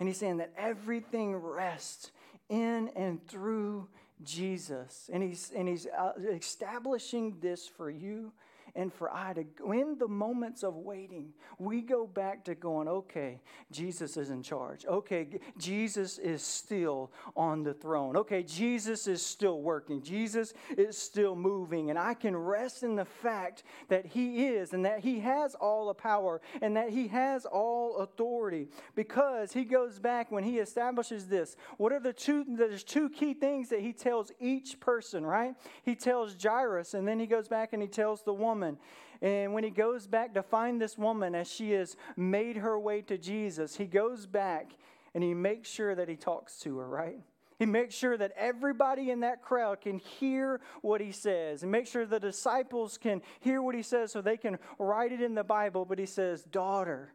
And 0.00 0.08
he's 0.08 0.18
saying 0.18 0.38
that 0.38 0.52
everything 0.56 1.34
rests 1.36 2.12
in 2.48 2.90
and 2.96 3.24
through 3.26 3.88
Jesus. 4.22 5.10
And 5.12 5.22
he's, 5.22 5.52
and 5.54 5.68
he's 5.68 5.86
uh, 5.86 6.12
establishing 6.32 7.36
this 7.40 7.68
for 7.68 7.90
you 7.90 8.32
and 8.74 8.92
for 8.92 9.12
I 9.12 9.32
to, 9.34 9.44
in 9.72 9.96
the 9.98 10.08
moments 10.08 10.62
of 10.62 10.76
waiting, 10.76 11.32
we 11.58 11.80
go 11.80 12.06
back 12.06 12.44
to 12.44 12.54
going, 12.54 12.88
okay, 12.88 13.40
Jesus 13.70 14.16
is 14.16 14.30
in 14.30 14.42
charge. 14.42 14.84
Okay, 14.86 15.28
Jesus 15.56 16.18
is 16.18 16.42
still 16.42 17.12
on 17.36 17.62
the 17.62 17.74
throne. 17.74 18.16
Okay, 18.16 18.42
Jesus 18.42 19.06
is 19.06 19.24
still 19.24 19.60
working. 19.60 20.02
Jesus 20.02 20.54
is 20.76 20.96
still 20.96 21.34
moving. 21.34 21.90
And 21.90 21.98
I 21.98 22.14
can 22.14 22.36
rest 22.36 22.82
in 22.82 22.96
the 22.96 23.04
fact 23.04 23.62
that 23.88 24.06
He 24.06 24.46
is 24.46 24.72
and 24.72 24.84
that 24.84 25.00
He 25.00 25.20
has 25.20 25.54
all 25.54 25.88
the 25.88 25.94
power 25.94 26.40
and 26.60 26.76
that 26.76 26.90
He 26.90 27.08
has 27.08 27.46
all 27.46 27.96
authority 27.98 28.68
because 28.94 29.52
He 29.52 29.64
goes 29.64 29.98
back 29.98 30.30
when 30.30 30.44
He 30.44 30.58
establishes 30.58 31.26
this. 31.26 31.56
What 31.76 31.92
are 31.92 32.00
the 32.00 32.12
two, 32.12 32.44
there's 32.48 32.84
two 32.84 33.08
key 33.08 33.34
things 33.34 33.68
that 33.70 33.80
He 33.80 33.92
tells 33.92 34.32
each 34.40 34.78
person, 34.80 35.24
right? 35.24 35.54
He 35.82 35.94
tells 35.94 36.36
Jairus 36.40 36.94
and 36.94 37.06
then 37.06 37.18
He 37.18 37.26
goes 37.26 37.48
back 37.48 37.72
and 37.72 37.82
He 37.82 37.88
tells 37.88 38.22
the 38.22 38.34
woman 38.34 38.57
woman. 38.58 38.78
And 39.20 39.52
when 39.52 39.64
he 39.64 39.70
goes 39.70 40.06
back 40.06 40.34
to 40.34 40.42
find 40.42 40.80
this 40.80 40.98
woman 40.98 41.34
as 41.34 41.50
she 41.50 41.72
has 41.72 41.96
made 42.16 42.56
her 42.56 42.78
way 42.78 43.02
to 43.02 43.18
Jesus, 43.18 43.76
he 43.76 43.86
goes 43.86 44.26
back 44.26 44.72
and 45.14 45.22
he 45.24 45.34
makes 45.34 45.68
sure 45.68 45.94
that 45.94 46.08
he 46.08 46.16
talks 46.16 46.58
to 46.60 46.78
her, 46.78 46.88
right? 46.88 47.20
He 47.58 47.66
makes 47.66 47.94
sure 47.94 48.16
that 48.16 48.32
everybody 48.36 49.10
in 49.10 49.20
that 49.20 49.42
crowd 49.42 49.80
can 49.80 49.98
hear 49.98 50.60
what 50.82 51.00
he 51.00 51.10
says 51.10 51.62
and 51.62 51.72
make 51.72 51.88
sure 51.88 52.06
the 52.06 52.20
disciples 52.20 52.98
can 52.98 53.20
hear 53.40 53.60
what 53.60 53.74
he 53.74 53.82
says 53.82 54.12
so 54.12 54.20
they 54.20 54.36
can 54.36 54.58
write 54.78 55.10
it 55.10 55.20
in 55.20 55.34
the 55.34 55.42
Bible. 55.42 55.84
But 55.84 55.98
he 55.98 56.06
says, 56.06 56.44
Daughter, 56.44 57.12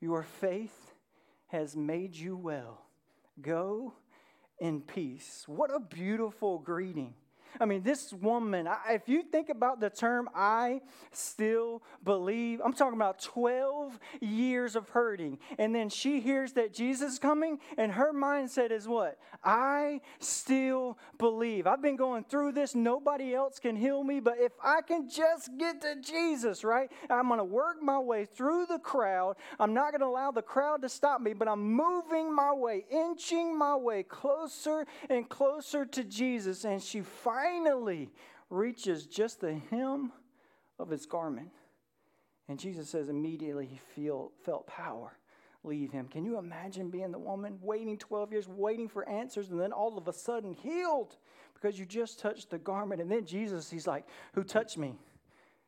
your 0.00 0.22
faith 0.22 0.92
has 1.46 1.74
made 1.74 2.14
you 2.14 2.36
well. 2.36 2.82
Go 3.40 3.94
in 4.58 4.82
peace. 4.82 5.44
What 5.46 5.74
a 5.74 5.80
beautiful 5.80 6.58
greeting. 6.58 7.14
I 7.60 7.66
mean, 7.66 7.82
this 7.82 8.12
woman, 8.12 8.68
if 8.88 9.08
you 9.08 9.22
think 9.22 9.48
about 9.48 9.80
the 9.80 9.90
term, 9.90 10.28
I 10.34 10.80
still 11.10 11.82
believe, 12.02 12.60
I'm 12.64 12.72
talking 12.72 12.96
about 12.96 13.20
12 13.20 13.98
years 14.20 14.76
of 14.76 14.88
hurting. 14.88 15.38
And 15.58 15.74
then 15.74 15.88
she 15.88 16.20
hears 16.20 16.52
that 16.54 16.72
Jesus 16.72 17.14
is 17.14 17.18
coming, 17.18 17.58
and 17.76 17.92
her 17.92 18.12
mindset 18.12 18.70
is 18.70 18.88
what? 18.88 19.18
I 19.44 20.00
still 20.18 20.98
believe. 21.18 21.66
I've 21.66 21.82
been 21.82 21.96
going 21.96 22.24
through 22.24 22.52
this. 22.52 22.74
Nobody 22.74 23.34
else 23.34 23.58
can 23.58 23.76
heal 23.76 24.02
me, 24.02 24.20
but 24.20 24.38
if 24.38 24.52
I 24.62 24.80
can 24.80 25.08
just 25.08 25.50
get 25.58 25.80
to 25.82 25.96
Jesus, 26.00 26.64
right? 26.64 26.90
I'm 27.10 27.28
going 27.28 27.38
to 27.38 27.44
work 27.44 27.82
my 27.82 27.98
way 27.98 28.24
through 28.24 28.66
the 28.66 28.78
crowd. 28.78 29.36
I'm 29.60 29.74
not 29.74 29.90
going 29.90 30.00
to 30.00 30.06
allow 30.06 30.30
the 30.30 30.42
crowd 30.42 30.82
to 30.82 30.88
stop 30.88 31.20
me, 31.20 31.32
but 31.32 31.48
I'm 31.48 31.62
moving 31.74 32.34
my 32.34 32.52
way, 32.52 32.84
inching 32.90 33.56
my 33.56 33.76
way 33.76 34.02
closer 34.02 34.86
and 35.10 35.28
closer 35.28 35.84
to 35.84 36.04
Jesus. 36.04 36.64
And 36.64 36.82
she 36.82 37.00
finally 37.00 37.41
finally 37.42 38.10
reaches 38.50 39.06
just 39.06 39.40
the 39.40 39.54
hem 39.70 40.12
of 40.78 40.90
his 40.90 41.06
garment. 41.06 41.50
And 42.48 42.58
Jesus 42.58 42.88
says 42.88 43.08
immediately 43.08 43.66
he 43.66 43.78
feel, 43.94 44.32
felt 44.44 44.66
power 44.66 45.16
leave 45.64 45.92
him. 45.92 46.08
Can 46.08 46.24
you 46.24 46.38
imagine 46.38 46.90
being 46.90 47.12
the 47.12 47.18
woman 47.18 47.58
waiting 47.62 47.96
12 47.96 48.32
years, 48.32 48.48
waiting 48.48 48.88
for 48.88 49.08
answers, 49.08 49.50
and 49.50 49.60
then 49.60 49.72
all 49.72 49.96
of 49.96 50.08
a 50.08 50.12
sudden 50.12 50.52
healed 50.52 51.16
because 51.54 51.78
you 51.78 51.86
just 51.86 52.18
touched 52.18 52.50
the 52.50 52.58
garment? 52.58 53.00
And 53.00 53.10
then 53.10 53.24
Jesus, 53.24 53.70
he's 53.70 53.86
like, 53.86 54.04
Who 54.34 54.42
touched 54.42 54.76
me? 54.76 54.96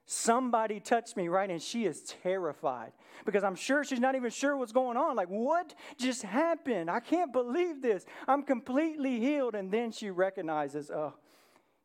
Somebody 0.07 0.81
touched 0.81 1.17
me, 1.17 1.29
right? 1.29 1.49
And 1.49 1.63
she 1.63 1.87
is 1.87 2.03
terrified 2.23 2.93
because 3.25 3.43
I'm 3.43 3.55
sure 3.55 3.85
she's 3.85 4.01
not 4.01 4.15
even 4.17 4.31
sure 4.31 4.55
what's 4.57 4.73
going 4.73 4.99
on. 4.99 5.17
Like, 5.17 5.29
what 5.29 5.75
just 5.97 6.23
happened? 6.23 6.91
I 6.91 7.01
can't 7.01 7.33
believe 7.33 7.81
this. 7.81 8.05
I'm 8.29 8.43
completely 8.43 9.19
healed. 9.19 9.55
And 9.55 9.71
then 9.71 9.93
she 9.93 10.11
recognizes, 10.11 10.91
oh, 10.91 11.15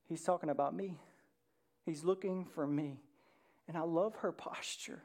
He's 0.09 0.23
talking 0.23 0.49
about 0.49 0.75
me. 0.75 0.97
He's 1.85 2.03
looking 2.03 2.43
for 2.43 2.67
me. 2.67 2.99
And 3.67 3.77
I 3.77 3.81
love 3.81 4.15
her 4.17 4.31
posture. 4.31 5.03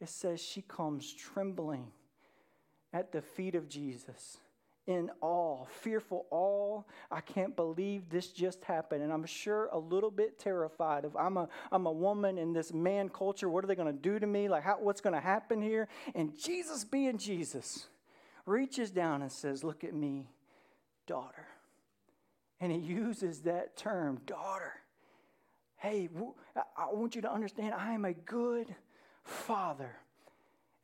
It 0.00 0.10
says 0.10 0.40
she 0.40 0.62
comes 0.62 1.12
trembling 1.12 1.88
at 2.92 3.10
the 3.10 3.22
feet 3.22 3.54
of 3.54 3.68
Jesus 3.68 4.36
in 4.86 5.10
awe, 5.20 5.64
fearful 5.66 6.26
awe. 6.30 6.82
I 7.10 7.20
can't 7.20 7.54
believe 7.54 8.10
this 8.10 8.28
just 8.28 8.64
happened. 8.64 9.02
And 9.02 9.12
I'm 9.12 9.24
sure 9.24 9.68
a 9.72 9.78
little 9.78 10.10
bit 10.10 10.38
terrified 10.38 11.04
of 11.04 11.16
I'm 11.16 11.36
a, 11.36 11.48
I'm 11.70 11.86
a 11.86 11.92
woman 11.92 12.36
in 12.36 12.52
this 12.52 12.72
man 12.72 13.08
culture. 13.08 13.48
What 13.48 13.64
are 13.64 13.68
they 13.68 13.74
going 13.74 13.94
to 13.94 13.98
do 13.98 14.18
to 14.18 14.26
me? 14.26 14.48
Like, 14.48 14.64
how, 14.64 14.78
what's 14.80 15.00
going 15.00 15.14
to 15.14 15.20
happen 15.20 15.62
here? 15.62 15.88
And 16.14 16.36
Jesus, 16.38 16.84
being 16.84 17.16
Jesus, 17.16 17.86
reaches 18.44 18.90
down 18.90 19.22
and 19.22 19.30
says, 19.30 19.62
Look 19.62 19.84
at 19.84 19.94
me, 19.94 20.28
daughter. 21.06 21.46
And 22.62 22.70
he 22.70 22.78
uses 22.78 23.40
that 23.40 23.76
term, 23.76 24.20
daughter. 24.24 24.72
Hey, 25.78 26.08
I 26.76 26.86
want 26.92 27.16
you 27.16 27.22
to 27.22 27.32
understand 27.32 27.74
I 27.74 27.92
am 27.92 28.04
a 28.04 28.12
good 28.14 28.72
father. 29.24 29.96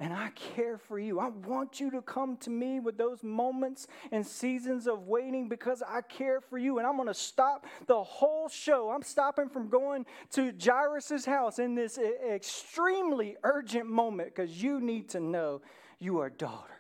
and 0.00 0.12
I 0.12 0.30
care 0.30 0.78
for 0.78 0.98
you. 0.98 1.18
I 1.18 1.28
want 1.28 1.80
you 1.80 1.90
to 1.90 2.02
come 2.02 2.36
to 2.38 2.50
me 2.50 2.78
with 2.78 2.96
those 2.96 3.24
moments 3.24 3.88
and 4.12 4.24
seasons 4.24 4.86
of 4.86 5.08
waiting 5.08 5.48
because 5.48 5.82
I 5.86 6.02
care 6.02 6.40
for 6.40 6.56
you. 6.56 6.78
And 6.78 6.86
I'm 6.86 6.94
going 6.96 7.08
to 7.08 7.14
stop 7.14 7.66
the 7.86 8.02
whole 8.02 8.48
show. 8.48 8.90
I'm 8.90 9.02
stopping 9.02 9.48
from 9.48 9.68
going 9.68 10.06
to 10.32 10.52
Jairus' 10.60 11.24
house 11.24 11.58
in 11.58 11.74
this 11.74 11.98
extremely 11.98 13.36
urgent 13.42 13.88
moment 13.88 14.34
because 14.34 14.62
you 14.62 14.80
need 14.80 15.08
to 15.10 15.20
know 15.20 15.62
you 15.98 16.20
are 16.20 16.30
daughter. 16.30 16.77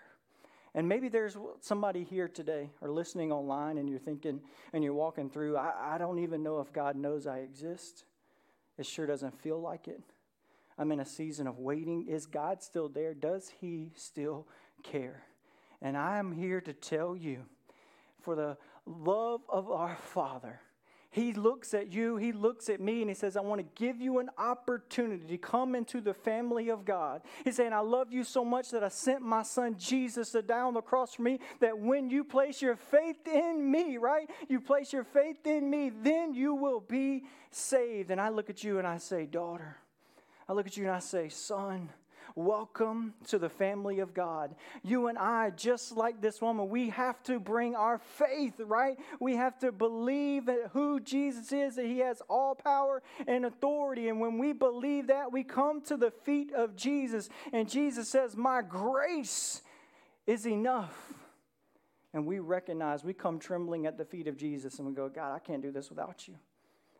And 0.78 0.88
maybe 0.88 1.08
there's 1.08 1.36
somebody 1.60 2.04
here 2.04 2.28
today 2.28 2.70
or 2.80 2.92
listening 2.92 3.32
online 3.32 3.78
and 3.78 3.90
you're 3.90 3.98
thinking 3.98 4.40
and 4.72 4.84
you're 4.84 4.94
walking 4.94 5.28
through, 5.28 5.56
I, 5.56 5.96
I 5.96 5.98
don't 5.98 6.20
even 6.20 6.44
know 6.44 6.60
if 6.60 6.72
God 6.72 6.94
knows 6.94 7.26
I 7.26 7.38
exist. 7.38 8.04
It 8.78 8.86
sure 8.86 9.04
doesn't 9.04 9.42
feel 9.42 9.60
like 9.60 9.88
it. 9.88 10.00
I'm 10.78 10.92
in 10.92 11.00
a 11.00 11.04
season 11.04 11.48
of 11.48 11.58
waiting. 11.58 12.06
Is 12.06 12.26
God 12.26 12.62
still 12.62 12.88
there? 12.88 13.12
Does 13.12 13.50
He 13.60 13.90
still 13.96 14.46
care? 14.84 15.24
And 15.82 15.96
I 15.96 16.18
am 16.18 16.30
here 16.30 16.60
to 16.60 16.72
tell 16.72 17.16
you, 17.16 17.40
for 18.22 18.36
the 18.36 18.56
love 18.86 19.40
of 19.48 19.72
our 19.72 19.96
Father, 19.96 20.60
he 21.10 21.32
looks 21.32 21.72
at 21.72 21.90
you, 21.90 22.16
he 22.16 22.32
looks 22.32 22.68
at 22.68 22.80
me, 22.80 23.00
and 23.00 23.10
he 23.10 23.14
says, 23.14 23.36
I 23.36 23.40
want 23.40 23.60
to 23.60 23.82
give 23.82 23.98
you 24.00 24.18
an 24.18 24.28
opportunity 24.36 25.26
to 25.26 25.38
come 25.38 25.74
into 25.74 26.02
the 26.02 26.12
family 26.12 26.68
of 26.68 26.84
God. 26.84 27.22
He's 27.44 27.56
saying, 27.56 27.72
I 27.72 27.80
love 27.80 28.12
you 28.12 28.24
so 28.24 28.44
much 28.44 28.70
that 28.72 28.84
I 28.84 28.88
sent 28.88 29.22
my 29.22 29.42
son 29.42 29.76
Jesus 29.78 30.32
to 30.32 30.42
die 30.42 30.60
on 30.60 30.74
the 30.74 30.82
cross 30.82 31.14
for 31.14 31.22
me, 31.22 31.40
that 31.60 31.78
when 31.78 32.10
you 32.10 32.24
place 32.24 32.60
your 32.60 32.76
faith 32.76 33.26
in 33.26 33.70
me, 33.70 33.96
right? 33.96 34.28
You 34.48 34.60
place 34.60 34.92
your 34.92 35.04
faith 35.04 35.46
in 35.46 35.70
me, 35.70 35.90
then 36.02 36.34
you 36.34 36.54
will 36.54 36.80
be 36.80 37.24
saved. 37.50 38.10
And 38.10 38.20
I 38.20 38.28
look 38.28 38.50
at 38.50 38.62
you 38.62 38.78
and 38.78 38.86
I 38.86 38.98
say, 38.98 39.24
Daughter, 39.24 39.78
I 40.46 40.52
look 40.52 40.66
at 40.66 40.76
you 40.76 40.84
and 40.84 40.92
I 40.92 40.98
say, 40.98 41.30
Son, 41.30 41.88
welcome 42.38 43.14
to 43.26 43.38
the 43.38 43.48
family 43.48 43.98
of 43.98 44.14
God. 44.14 44.54
You 44.82 45.08
and 45.08 45.18
I, 45.18 45.50
just 45.50 45.96
like 45.96 46.20
this 46.20 46.40
woman, 46.40 46.68
we 46.68 46.90
have 46.90 47.22
to 47.24 47.40
bring 47.40 47.74
our 47.74 47.98
faith, 47.98 48.54
right? 48.60 48.96
We 49.18 49.34
have 49.36 49.58
to 49.58 49.72
believe 49.72 50.46
that 50.46 50.70
who 50.72 51.00
Jesus 51.00 51.52
is, 51.52 51.76
that 51.76 51.86
He 51.86 51.98
has 51.98 52.22
all 52.28 52.54
power 52.54 53.02
and 53.26 53.44
authority. 53.44 54.08
And 54.08 54.20
when 54.20 54.38
we 54.38 54.52
believe 54.52 55.08
that, 55.08 55.32
we 55.32 55.42
come 55.42 55.80
to 55.82 55.96
the 55.96 56.10
feet 56.10 56.52
of 56.54 56.76
Jesus. 56.76 57.28
And 57.52 57.68
Jesus 57.68 58.08
says, 58.08 58.36
My 58.36 58.62
grace 58.62 59.62
is 60.26 60.46
enough. 60.46 61.12
And 62.14 62.24
we 62.24 62.38
recognize, 62.38 63.04
we 63.04 63.12
come 63.12 63.38
trembling 63.38 63.86
at 63.86 63.98
the 63.98 64.04
feet 64.04 64.28
of 64.28 64.36
Jesus 64.36 64.78
and 64.78 64.88
we 64.88 64.94
go, 64.94 65.08
God, 65.08 65.34
I 65.34 65.40
can't 65.40 65.60
do 65.60 65.70
this 65.70 65.90
without 65.90 66.26
you. 66.26 66.36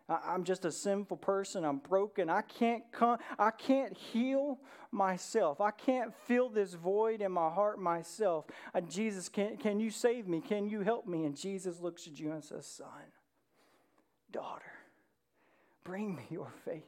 I'm 0.09 0.44
just 0.44 0.64
a 0.64 0.73
sinful 0.73 1.18
person. 1.18 1.64
I'm 1.64 1.79
broken. 1.79 2.31
I 2.31 2.40
can't 2.42 2.83
come, 2.92 3.18
I 3.38 3.51
can't 3.51 3.97
heal 3.97 4.59
myself. 4.90 5.61
I 5.61 5.71
can't 5.71 6.14
fill 6.27 6.49
this 6.49 6.75
void 6.75 7.21
in 7.21 7.31
my 7.33 7.51
heart 7.51 7.79
myself. 7.79 8.47
Uh, 8.75 8.81
Jesus, 8.81 9.29
can, 9.29 9.59
can 9.59 9.79
you 9.79 9.90
save 9.90 10.27
me? 10.27 10.40
Can 10.40 10.68
you 10.68 10.81
help 10.81 11.07
me? 11.07 11.25
And 11.25 11.37
Jesus 11.37 11.81
looks 11.81 12.07
at 12.07 12.18
you 12.18 12.33
and 12.33 12.42
says, 12.42 12.66
Son, 12.66 12.87
daughter, 14.31 14.73
bring 15.85 16.16
me 16.16 16.23
your 16.31 16.51
faith, 16.64 16.85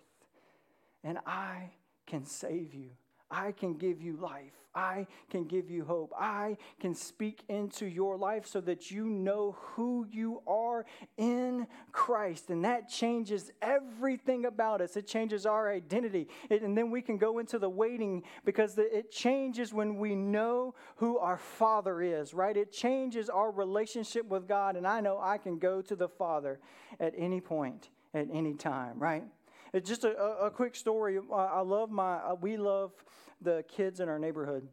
and 1.05 1.19
I 1.27 1.73
can 2.07 2.25
save 2.25 2.73
you. 2.73 2.91
I 3.31 3.53
can 3.53 3.75
give 3.75 4.03
you 4.03 4.17
life. 4.17 4.53
I 4.75 5.07
can 5.31 5.45
give 5.45 5.71
you 5.71 5.85
hope. 5.85 6.13
I 6.17 6.57
can 6.79 6.95
speak 6.95 7.43
into 7.49 7.87
your 7.87 8.17
life 8.17 8.47
so 8.47 8.61
that 8.63 8.91
you 8.91 9.07
know 9.07 9.57
who 9.61 10.07
you 10.11 10.43
are 10.47 10.87
in 11.17 11.67
Christ. 11.91 12.51
And 12.51 12.65
that 12.65 12.89
changes 12.89 13.51
everything 13.61 14.45
about 14.45 14.81
us. 14.81 14.97
It 14.97 15.07
changes 15.07 15.45
our 15.45 15.73
identity. 15.73 16.29
It, 16.49 16.63
and 16.63 16.77
then 16.79 16.91
we 16.91 17.03
can 17.03 17.19
go 17.19 17.41
into 17.41 17.59
the 17.59 17.69
waiting 17.69 18.23
because 18.45 18.75
the, 18.75 18.97
it 18.97 19.11
changes 19.11 19.73
when 19.73 19.97
we 19.97 20.15
know 20.15 20.75
who 20.97 21.19
our 21.19 21.39
Father 21.39 22.01
is, 22.01 22.33
right? 22.33 22.57
It 22.57 22.73
changes 22.73 23.29
our 23.29 23.51
relationship 23.51 24.27
with 24.27 24.47
God. 24.47 24.77
And 24.77 24.87
I 24.87 25.01
know 25.01 25.19
I 25.21 25.39
can 25.39 25.59
go 25.59 25.83
to 25.83 25.97
the 25.97 26.09
Father 26.09 26.61
at 27.01 27.13
any 27.17 27.41
point, 27.41 27.89
at 28.15 28.29
any 28.33 28.55
time, 28.55 29.01
right? 29.01 29.25
It's 29.73 29.89
just 29.89 30.05
a, 30.05 30.17
a, 30.17 30.51
quick 30.51 30.75
story. 30.75 31.19
I 31.33 31.61
love 31.61 31.91
my, 31.91 32.17
uh, 32.17 32.35
we 32.41 32.57
love 32.57 32.93
the 33.41 33.65
kids 33.69 34.01
in 34.01 34.09
our 34.09 34.19
neighborhood. 34.19 34.67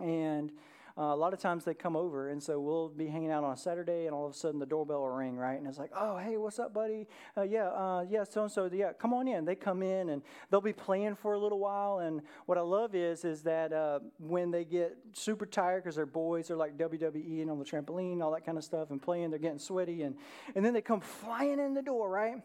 And 0.00 0.52
uh, 0.96 1.04
a 1.04 1.16
lot 1.16 1.32
of 1.32 1.40
times 1.40 1.64
they 1.64 1.72
come 1.72 1.96
over, 1.96 2.28
and 2.28 2.42
so 2.42 2.60
we'll 2.60 2.88
be 2.88 3.06
hanging 3.06 3.30
out 3.30 3.44
on 3.44 3.52
a 3.52 3.56
Saturday, 3.56 4.06
and 4.06 4.14
all 4.14 4.26
of 4.26 4.32
a 4.32 4.36
sudden 4.36 4.60
the 4.60 4.66
doorbell 4.66 5.00
will 5.00 5.08
ring, 5.08 5.36
right? 5.36 5.58
And 5.58 5.66
it's 5.66 5.78
like, 5.78 5.90
oh, 5.96 6.18
hey, 6.18 6.36
what's 6.36 6.58
up, 6.58 6.74
buddy? 6.74 7.06
Uh, 7.36 7.42
yeah, 7.42 7.68
uh, 7.68 8.04
yeah, 8.08 8.24
so 8.24 8.42
and 8.42 8.52
so, 8.52 8.68
yeah, 8.70 8.92
come 8.92 9.14
on 9.14 9.26
in. 9.26 9.44
They 9.44 9.54
come 9.54 9.82
in, 9.82 10.10
and 10.10 10.22
they'll 10.50 10.60
be 10.60 10.74
playing 10.74 11.14
for 11.16 11.32
a 11.32 11.38
little 11.38 11.58
while. 11.58 12.00
And 12.00 12.20
what 12.44 12.58
I 12.58 12.60
love 12.60 12.94
is, 12.94 13.24
is 13.24 13.42
that 13.42 13.72
uh, 13.72 14.00
when 14.18 14.50
they 14.50 14.64
get 14.64 14.96
super 15.12 15.46
tired 15.46 15.82
because 15.82 15.96
they're 15.96 16.04
boys, 16.04 16.48
they're 16.48 16.56
like 16.58 16.76
WWE 16.76 17.40
and 17.40 17.50
on 17.50 17.58
the 17.58 17.64
trampoline, 17.64 18.22
all 18.22 18.32
that 18.32 18.44
kind 18.44 18.58
of 18.58 18.64
stuff, 18.64 18.90
and 18.90 19.00
playing, 19.00 19.30
they're 19.30 19.38
getting 19.38 19.58
sweaty, 19.58 20.02
and 20.02 20.16
and 20.54 20.64
then 20.64 20.74
they 20.74 20.82
come 20.82 21.00
flying 21.00 21.58
in 21.58 21.72
the 21.72 21.82
door, 21.82 22.10
right? 22.10 22.36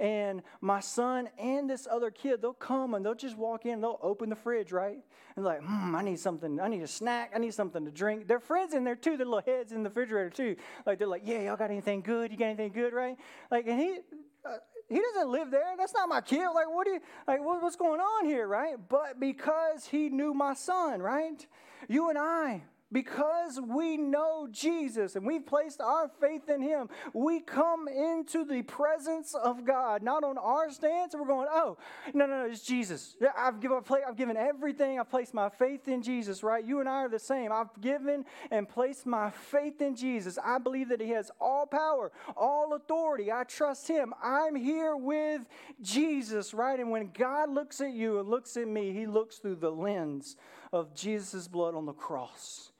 And 0.00 0.42
my 0.62 0.80
son 0.80 1.28
and 1.38 1.68
this 1.68 1.86
other 1.88 2.10
kid, 2.10 2.40
they'll 2.40 2.54
come 2.54 2.94
and 2.94 3.04
they'll 3.04 3.14
just 3.14 3.36
walk 3.36 3.66
in, 3.66 3.82
they'll 3.82 4.00
open 4.02 4.30
the 4.30 4.34
fridge, 4.34 4.72
right? 4.72 4.98
And 5.36 5.44
like, 5.44 5.60
hmm, 5.62 5.94
I 5.94 6.02
need 6.02 6.18
something, 6.18 6.58
I 6.58 6.68
need 6.68 6.82
a 6.82 6.88
snack, 6.88 7.32
I 7.34 7.38
need 7.38 7.52
something 7.52 7.84
to 7.84 7.90
drink. 7.90 8.26
Their 8.26 8.40
friends 8.40 8.72
in 8.72 8.82
there 8.82 8.96
too, 8.96 9.18
their 9.18 9.26
little 9.26 9.42
heads 9.42 9.72
in 9.72 9.82
the 9.82 9.90
refrigerator 9.90 10.30
too. 10.30 10.56
Like 10.86 10.98
they're 10.98 11.06
like, 11.06 11.22
yeah, 11.26 11.42
y'all 11.42 11.56
got 11.56 11.70
anything 11.70 12.00
good? 12.00 12.32
You 12.32 12.38
got 12.38 12.46
anything 12.46 12.72
good, 12.72 12.94
right? 12.94 13.16
Like, 13.50 13.66
and 13.68 13.78
he, 13.78 13.98
uh, 14.44 14.56
he 14.88 15.00
doesn't 15.00 15.30
live 15.30 15.50
there. 15.50 15.74
That's 15.76 15.92
not 15.92 16.08
my 16.08 16.22
kid. 16.22 16.48
Like, 16.54 16.68
what 16.68 16.86
do 16.86 16.92
you, 16.92 17.00
like, 17.28 17.44
what, 17.44 17.62
what's 17.62 17.76
going 17.76 18.00
on 18.00 18.24
here, 18.24 18.48
right? 18.48 18.76
But 18.88 19.20
because 19.20 19.86
he 19.86 20.08
knew 20.08 20.32
my 20.32 20.54
son, 20.54 21.00
right? 21.00 21.46
You 21.88 22.08
and 22.08 22.18
I, 22.18 22.62
because 22.92 23.60
we 23.60 23.96
know 23.96 24.48
Jesus 24.50 25.14
and 25.14 25.24
we've 25.24 25.46
placed 25.46 25.80
our 25.80 26.10
faith 26.20 26.48
in 26.48 26.60
Him, 26.60 26.88
we 27.12 27.40
come 27.40 27.86
into 27.88 28.44
the 28.44 28.62
presence 28.62 29.34
of 29.34 29.64
God, 29.64 30.02
not 30.02 30.24
on 30.24 30.38
our 30.38 30.70
stance. 30.70 31.14
We're 31.14 31.26
going, 31.26 31.48
oh, 31.50 31.76
no, 32.14 32.26
no, 32.26 32.44
no, 32.44 32.50
it's 32.50 32.62
Jesus. 32.62 33.16
I've 33.36 33.60
given, 33.60 33.80
I've 34.06 34.16
given 34.16 34.36
everything. 34.36 34.98
I've 34.98 35.10
placed 35.10 35.34
my 35.34 35.48
faith 35.48 35.86
in 35.88 36.02
Jesus, 36.02 36.42
right? 36.42 36.64
You 36.64 36.80
and 36.80 36.88
I 36.88 37.04
are 37.04 37.08
the 37.08 37.18
same. 37.18 37.52
I've 37.52 37.80
given 37.80 38.24
and 38.50 38.68
placed 38.68 39.06
my 39.06 39.30
faith 39.30 39.80
in 39.80 39.94
Jesus. 39.94 40.38
I 40.44 40.58
believe 40.58 40.88
that 40.88 41.00
He 41.00 41.10
has 41.10 41.30
all 41.40 41.66
power, 41.66 42.10
all 42.36 42.74
authority. 42.74 43.30
I 43.30 43.44
trust 43.44 43.86
Him. 43.86 44.12
I'm 44.22 44.56
here 44.56 44.96
with 44.96 45.42
Jesus, 45.80 46.52
right? 46.52 46.80
And 46.80 46.90
when 46.90 47.10
God 47.16 47.50
looks 47.50 47.80
at 47.80 47.92
you 47.92 48.18
and 48.18 48.28
looks 48.28 48.56
at 48.56 48.66
me, 48.66 48.92
He 48.92 49.06
looks 49.06 49.38
through 49.38 49.56
the 49.56 49.70
lens 49.70 50.36
of 50.72 50.94
Jesus' 50.94 51.48
blood 51.48 51.74
on 51.74 51.86
the 51.86 51.92
cross. 51.92 52.72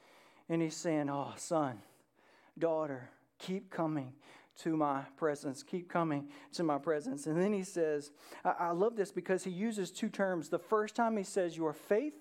And 0.51 0.61
he's 0.61 0.77
saying, 0.77 1.09
Oh, 1.09 1.33
son, 1.37 1.79
daughter, 2.59 3.09
keep 3.39 3.71
coming 3.71 4.13
to 4.59 4.77
my 4.77 5.03
presence. 5.17 5.63
Keep 5.63 5.89
coming 5.89 6.29
to 6.53 6.65
my 6.65 6.77
presence. 6.77 7.27
And 7.27 7.41
then 7.41 7.53
he 7.53 7.63
says, 7.63 8.11
I, 8.45 8.55
I 8.59 8.71
love 8.73 8.97
this 8.97 9.13
because 9.13 9.45
he 9.45 9.51
uses 9.51 9.91
two 9.91 10.11
terms. 10.11 10.49
The 10.49 10.59
first 10.59 10.95
time 10.97 11.17
he 11.17 11.23
says, 11.23 11.57
Your 11.57 11.73
faith 11.73 12.15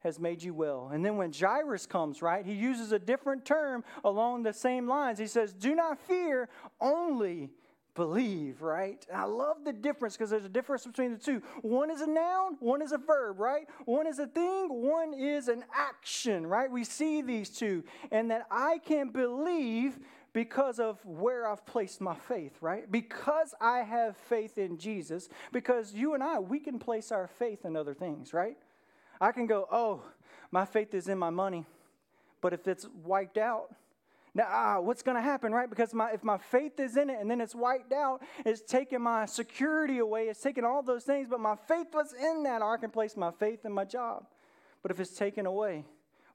has 0.00 0.18
made 0.18 0.42
you 0.42 0.54
well. 0.54 0.90
And 0.92 1.04
then 1.04 1.16
when 1.16 1.32
Jairus 1.32 1.84
comes, 1.84 2.22
right, 2.22 2.44
he 2.44 2.54
uses 2.54 2.92
a 2.92 2.98
different 2.98 3.44
term 3.44 3.84
along 4.02 4.44
the 4.44 4.52
same 4.54 4.88
lines. 4.88 5.18
He 5.18 5.26
says, 5.26 5.52
Do 5.52 5.74
not 5.74 5.98
fear, 5.98 6.48
only 6.80 7.50
believe, 7.98 8.62
right? 8.62 9.04
And 9.10 9.20
I 9.20 9.24
love 9.24 9.64
the 9.64 9.72
difference 9.72 10.16
because 10.16 10.30
there's 10.30 10.44
a 10.44 10.48
difference 10.48 10.86
between 10.86 11.10
the 11.10 11.18
two. 11.18 11.42
One 11.62 11.90
is 11.90 12.00
a 12.00 12.06
noun, 12.06 12.56
one 12.60 12.80
is 12.80 12.92
a 12.92 12.98
verb, 12.98 13.40
right? 13.40 13.66
One 13.86 14.06
is 14.06 14.20
a 14.20 14.26
thing, 14.28 14.68
one 14.68 15.12
is 15.12 15.48
an 15.48 15.64
action, 15.76 16.46
right? 16.46 16.70
We 16.70 16.84
see 16.84 17.22
these 17.22 17.50
two. 17.50 17.82
And 18.12 18.30
that 18.30 18.46
I 18.52 18.78
can 18.78 19.08
believe 19.08 19.98
because 20.32 20.78
of 20.78 21.04
where 21.04 21.48
I've 21.48 21.66
placed 21.66 22.00
my 22.00 22.14
faith, 22.14 22.56
right? 22.60 22.90
Because 22.90 23.52
I 23.60 23.78
have 23.80 24.16
faith 24.16 24.58
in 24.58 24.78
Jesus, 24.78 25.28
because 25.52 25.92
you 25.92 26.14
and 26.14 26.22
I, 26.22 26.38
we 26.38 26.60
can 26.60 26.78
place 26.78 27.10
our 27.10 27.26
faith 27.26 27.64
in 27.64 27.74
other 27.74 27.94
things, 27.94 28.32
right? 28.32 28.56
I 29.20 29.32
can 29.32 29.48
go, 29.48 29.66
oh, 29.72 30.02
my 30.52 30.64
faith 30.64 30.94
is 30.94 31.08
in 31.08 31.18
my 31.18 31.30
money, 31.30 31.66
but 32.40 32.52
if 32.52 32.68
it's 32.68 32.86
wiped 33.02 33.38
out, 33.38 33.74
now, 34.34 34.46
ah, 34.48 34.80
what's 34.80 35.02
going 35.02 35.16
to 35.16 35.22
happen, 35.22 35.52
right? 35.52 35.68
Because 35.68 35.94
my, 35.94 36.10
if 36.12 36.22
my 36.22 36.38
faith 36.38 36.78
is 36.78 36.96
in 36.96 37.10
it 37.10 37.18
and 37.20 37.30
then 37.30 37.40
it's 37.40 37.54
wiped 37.54 37.92
out, 37.92 38.22
it's 38.44 38.60
taking 38.60 39.00
my 39.00 39.26
security 39.26 39.98
away, 39.98 40.28
it's 40.28 40.40
taking 40.40 40.64
all 40.64 40.82
those 40.82 41.04
things, 41.04 41.28
but 41.28 41.40
my 41.40 41.56
faith 41.66 41.88
was 41.92 42.12
in 42.12 42.42
that, 42.44 42.62
or 42.62 42.74
I 42.74 42.76
can 42.76 42.90
place 42.90 43.16
my 43.16 43.30
faith 43.30 43.64
in 43.64 43.72
my 43.72 43.84
job. 43.84 44.26
But 44.82 44.90
if 44.90 45.00
it's 45.00 45.16
taken 45.16 45.46
away, 45.46 45.84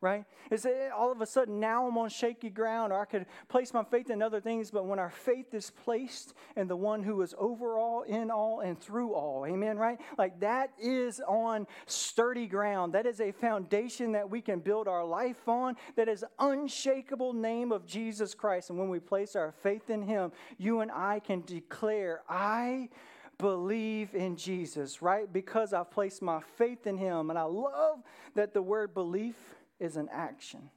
right? 0.04 0.26
It's 0.52 0.66
eh, 0.66 0.90
all 0.96 1.14
of 1.14 1.22
a 1.22 1.26
sudden 1.26 1.62
now 1.62 1.88
I'm 1.88 1.98
on 1.98 2.10
shaky 2.10 2.50
ground, 2.50 2.92
or 2.92 3.00
I 3.00 3.06
could 3.06 3.26
place 3.48 3.74
my 3.74 3.86
faith 3.86 4.10
in 4.10 4.22
other 4.22 4.42
things, 4.42 4.70
but 4.70 4.86
when 4.86 5.00
our 5.00 5.10
faith 5.10 5.54
is 5.54 5.72
placed 5.72 6.34
in 6.58 6.68
the 6.68 6.76
one 6.76 7.02
who 7.02 7.22
is 7.22 7.34
over 7.38 7.80
all, 7.80 8.02
in 8.02 8.30
all, 8.30 8.60
and 8.60 8.78
through 8.78 9.14
all, 9.14 9.46
amen, 9.46 9.78
right? 9.78 9.98
Like 10.18 10.42
that 10.42 10.72
is 10.78 11.22
on 11.26 11.66
sturdy 11.86 12.48
ground. 12.48 12.94
That 12.94 13.06
is 13.06 13.22
a 13.22 13.32
foundation 13.32 14.12
that 14.12 14.30
we 14.30 14.42
can 14.42 14.60
build 14.60 14.90
our 14.90 15.06
life 15.06 15.48
on, 15.48 15.76
that 15.96 16.10
is 16.10 16.26
unshakable 16.38 17.32
name 17.32 17.72
of 17.72 17.88
Jesus 17.88 18.36
Christ. 18.36 18.70
And 18.70 18.78
when 18.78 18.90
we 18.90 19.00
place 19.00 19.38
our 19.38 19.54
faith 19.64 19.90
in 19.90 20.02
Him, 20.02 20.34
you 20.58 20.82
and 20.82 20.92
I 20.92 21.22
can 21.22 21.44
declare, 21.46 22.24
I 22.28 22.90
believe 23.38 24.14
in 24.14 24.36
Jesus, 24.36 25.02
right? 25.02 25.32
Because 25.32 25.74
I've 25.74 25.92
placed 25.92 26.22
my 26.22 26.42
faith 26.58 26.88
in 26.88 26.98
him. 26.98 27.30
And 27.30 27.38
I 27.38 27.44
love 27.44 28.00
that 28.36 28.54
the 28.54 28.62
word 28.62 28.94
belief 28.94 29.36
is 29.84 29.98
an 29.98 30.10
action. 30.12 30.70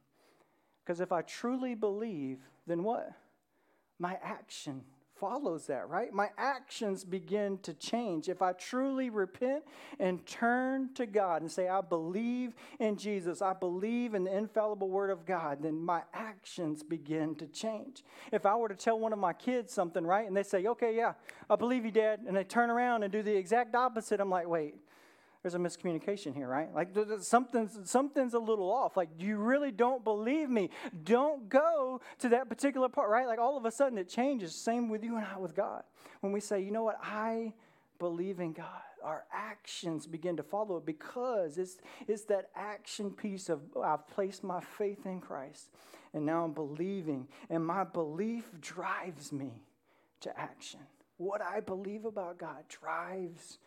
Because 0.85 1.01
if 1.01 1.13
I 1.13 1.23
truly 1.23 1.75
believe, 1.75 2.39
then 2.67 2.83
what? 2.83 3.13
My 3.99 4.19
action 4.23 4.83
follows 5.19 5.67
that, 5.67 5.89
right? 5.89 6.13
My 6.13 6.29
actions 6.37 7.05
begin 7.05 7.59
to 7.59 7.73
change. 7.73 8.29
If 8.29 8.43
I 8.43 8.53
truly 8.53 9.09
repent 9.09 9.65
and 9.99 10.25
turn 10.27 10.93
to 10.95 11.07
God 11.07 11.41
and 11.41 11.51
say, 11.51 11.69
I 11.69 11.81
believe 11.81 12.53
in 12.79 12.97
Jesus, 12.97 13.41
I 13.41 13.55
believe 13.55 14.15
in 14.15 14.25
the 14.25 14.37
infallible 14.37 14.91
Word 14.91 15.11
of 15.11 15.25
God, 15.25 15.63
then 15.63 15.81
my 15.81 16.03
actions 16.13 16.83
begin 16.83 17.35
to 17.37 17.47
change. 17.47 18.05
If 18.31 18.45
I 18.45 18.55
were 18.57 18.69
to 18.69 18.75
tell 18.75 18.99
one 18.99 19.13
of 19.13 19.19
my 19.19 19.33
kids 19.33 19.73
something, 19.73 20.05
right, 20.05 20.27
and 20.27 20.37
they 20.37 20.43
say, 20.43 20.67
Okay, 20.67 20.95
yeah, 20.95 21.15
I 21.49 21.57
believe 21.57 21.85
you, 21.85 21.91
Dad, 21.91 22.21
and 22.27 22.37
they 22.37 22.45
turn 22.45 22.69
around 22.69 23.03
and 23.03 23.13
do 23.13 23.23
the 23.23 23.35
exact 23.35 23.75
opposite, 23.75 24.21
I'm 24.21 24.31
like, 24.31 24.49
Wait, 24.49 24.75
there's 25.47 25.55
a 25.55 25.59
miscommunication 25.59 26.35
here, 26.35 26.49
right? 26.49 26.75
Like 26.75 26.89
something's 27.21 27.89
something's 27.89 28.35
a 28.35 28.39
little 28.41 28.69
off. 28.69 28.97
Like 28.97 29.11
you 29.17 29.37
really 29.37 29.71
don't 29.71 30.03
believe 30.03 30.51
me. 30.51 30.71
Don't 31.05 31.49
go 31.49 32.01
to 32.19 32.29
that 32.31 32.49
particular 32.49 32.89
part, 32.89 33.11
right? 33.11 33.29
Like 33.29 33.39
all 33.39 33.57
of 33.57 33.65
a 33.65 33.71
sudden 33.71 33.97
it 33.97 34.09
changes. 34.09 34.57
Same 34.57 34.89
with 34.89 35.05
you 35.05 35.17
and 35.17 35.25
I 35.25 35.39
with 35.39 35.55
God. 35.55 35.85
When 36.19 36.33
we 36.33 36.41
say, 36.41 36.61
you 36.63 36.73
know 36.73 36.83
what, 36.83 36.99
I 37.01 37.53
believe 38.01 38.41
in 38.41 38.55
God, 38.55 38.67
our 39.05 39.23
actions 39.33 40.05
begin 40.09 40.37
to 40.37 40.43
follow 40.43 40.79
it 40.79 40.85
because 40.85 41.59
it's 41.59 41.77
it's 42.09 42.25
that 42.25 42.51
action 42.57 43.13
piece 43.13 43.49
of 43.49 43.61
I've 43.81 44.05
placed 44.09 44.43
my 44.43 44.59
faith 44.59 45.07
in 45.07 45.21
Christ 45.21 45.69
and 46.13 46.27
now 46.27 46.43
I'm 46.43 46.55
believing, 46.55 47.29
and 47.49 47.65
my 47.65 47.85
belief 47.85 48.51
drives 48.61 49.31
me 49.31 49.63
to 50.23 50.37
action. 50.37 50.81
What 51.19 51.41
I 51.41 51.61
believe 51.61 52.05
about 52.05 52.37
God 52.37 52.65
drives 52.69 53.59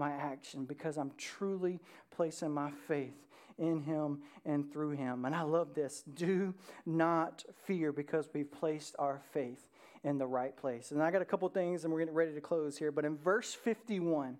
my 0.00 0.10
action 0.10 0.64
because 0.64 0.96
I'm 0.96 1.12
truly 1.16 1.78
placing 2.10 2.50
my 2.50 2.72
faith 2.88 3.14
in 3.58 3.82
him 3.82 4.22
and 4.44 4.72
through 4.72 4.92
him. 4.92 5.26
And 5.26 5.34
I 5.34 5.42
love 5.42 5.74
this. 5.74 6.02
Do 6.14 6.54
not 6.86 7.44
fear 7.66 7.92
because 7.92 8.28
we've 8.32 8.50
placed 8.50 8.96
our 8.98 9.20
faith 9.32 9.68
in 10.02 10.18
the 10.18 10.26
right 10.26 10.56
place. 10.56 10.90
And 10.90 11.02
I 11.02 11.10
got 11.10 11.22
a 11.22 11.26
couple 11.26 11.48
things 11.50 11.84
and 11.84 11.92
we're 11.92 12.00
getting 12.00 12.14
ready 12.14 12.32
to 12.32 12.40
close 12.40 12.78
here. 12.78 12.90
But 12.90 13.04
in 13.04 13.16
verse 13.18 13.54
51, 13.54 14.38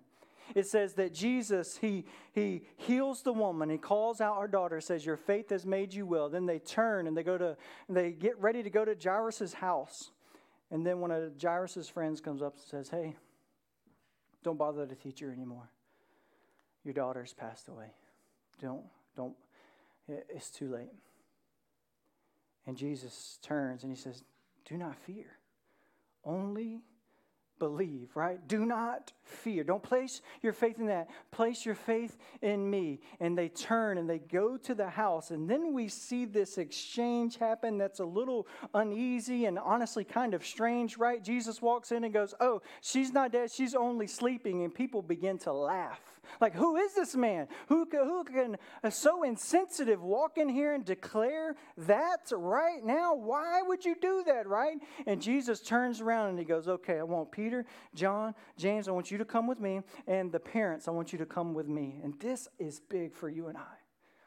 it 0.55 0.67
says 0.67 0.93
that 0.93 1.13
Jesus, 1.13 1.77
he, 1.77 2.03
he 2.33 2.63
heals 2.77 3.21
the 3.21 3.31
woman. 3.31 3.69
He 3.69 3.77
calls 3.77 4.19
out 4.19 4.37
our 4.37 4.47
daughter, 4.47 4.81
says, 4.81 5.05
Your 5.05 5.17
faith 5.17 5.51
has 5.51 5.65
made 5.65 5.93
you 5.93 6.05
well. 6.05 6.29
Then 6.29 6.45
they 6.45 6.59
turn 6.59 7.07
and 7.07 7.15
they 7.15 7.23
go 7.23 7.37
to, 7.37 7.55
they 7.87 8.11
get 8.11 8.37
ready 8.41 8.63
to 8.63 8.69
go 8.69 8.83
to 8.83 8.95
Jairus' 9.01 9.53
house. 9.53 10.09
And 10.71 10.85
then 10.85 10.99
one 10.99 11.11
of 11.11 11.33
Jairus' 11.41 11.87
friends 11.89 12.21
comes 12.21 12.41
up 12.41 12.55
and 12.55 12.63
says, 12.63 12.89
Hey, 12.89 13.15
don't 14.43 14.57
bother 14.57 14.85
the 14.85 14.95
teacher 14.95 15.31
anymore. 15.31 15.69
Your 16.83 16.93
daughter's 16.93 17.33
passed 17.33 17.67
away. 17.67 17.93
Don't, 18.61 18.83
don't, 19.15 19.35
it's 20.07 20.49
too 20.49 20.71
late. 20.71 20.91
And 22.65 22.77
Jesus 22.77 23.37
turns 23.41 23.83
and 23.83 23.91
he 23.91 23.99
says, 23.99 24.23
Do 24.65 24.77
not 24.77 24.95
fear. 24.95 25.37
Only 26.23 26.81
believe, 27.61 28.09
right? 28.15 28.39
Do 28.47 28.65
not 28.65 29.13
fear. 29.23 29.63
Don't 29.63 29.83
place 29.83 30.23
your 30.41 30.51
faith 30.51 30.79
in 30.79 30.87
that. 30.87 31.11
Place 31.29 31.63
your 31.63 31.75
faith 31.75 32.17
in 32.41 32.67
me. 32.67 33.01
And 33.19 33.37
they 33.37 33.49
turn 33.49 33.99
and 33.99 34.09
they 34.09 34.17
go 34.17 34.57
to 34.57 34.73
the 34.73 34.89
house. 34.89 35.29
And 35.29 35.47
then 35.47 35.75
we 35.75 35.87
see 35.87 36.25
this 36.25 36.57
exchange 36.57 37.37
happen 37.37 37.77
that's 37.77 37.99
a 37.99 38.05
little 38.05 38.47
uneasy 38.73 39.45
and 39.45 39.59
honestly 39.59 40.03
kind 40.03 40.33
of 40.33 40.43
strange, 40.43 40.97
right? 40.97 41.23
Jesus 41.23 41.61
walks 41.61 41.91
in 41.91 42.03
and 42.03 42.11
goes, 42.11 42.33
Oh, 42.39 42.63
she's 42.81 43.13
not 43.13 43.31
dead. 43.31 43.51
She's 43.51 43.75
only 43.75 44.07
sleeping. 44.07 44.63
And 44.63 44.73
people 44.73 45.03
begin 45.03 45.37
to 45.39 45.53
laugh. 45.53 46.01
Like, 46.39 46.53
who 46.53 46.77
is 46.77 46.93
this 46.93 47.15
man? 47.15 47.47
Who 47.67 47.85
can, 47.85 48.05
who 48.05 48.23
can 48.23 48.57
uh, 48.83 48.89
so 48.89 49.23
insensitive 49.23 50.01
walk 50.01 50.37
in 50.37 50.47
here 50.47 50.73
and 50.73 50.85
declare 50.85 51.55
that 51.77 52.31
right 52.31 52.83
now? 52.83 53.15
Why 53.15 53.61
would 53.61 53.83
you 53.83 53.95
do 53.99 54.23
that, 54.27 54.47
right? 54.47 54.77
And 55.05 55.21
Jesus 55.21 55.61
turns 55.61 55.99
around 55.99 56.29
and 56.29 56.39
he 56.39 56.45
goes, 56.45 56.67
Okay, 56.67 56.99
I 56.99 57.03
want 57.03 57.31
Peter, 57.31 57.50
John, 57.93 58.33
James, 58.57 58.87
I 58.87 58.91
want 58.91 59.11
you 59.11 59.17
to 59.17 59.25
come 59.25 59.47
with 59.47 59.59
me. 59.59 59.81
And 60.07 60.31
the 60.31 60.39
parents, 60.39 60.87
I 60.87 60.91
want 60.91 61.11
you 61.11 61.19
to 61.19 61.25
come 61.25 61.53
with 61.53 61.67
me. 61.67 61.99
And 62.03 62.19
this 62.19 62.47
is 62.59 62.79
big 62.79 63.13
for 63.13 63.29
you 63.29 63.47
and 63.47 63.57
I, 63.57 63.75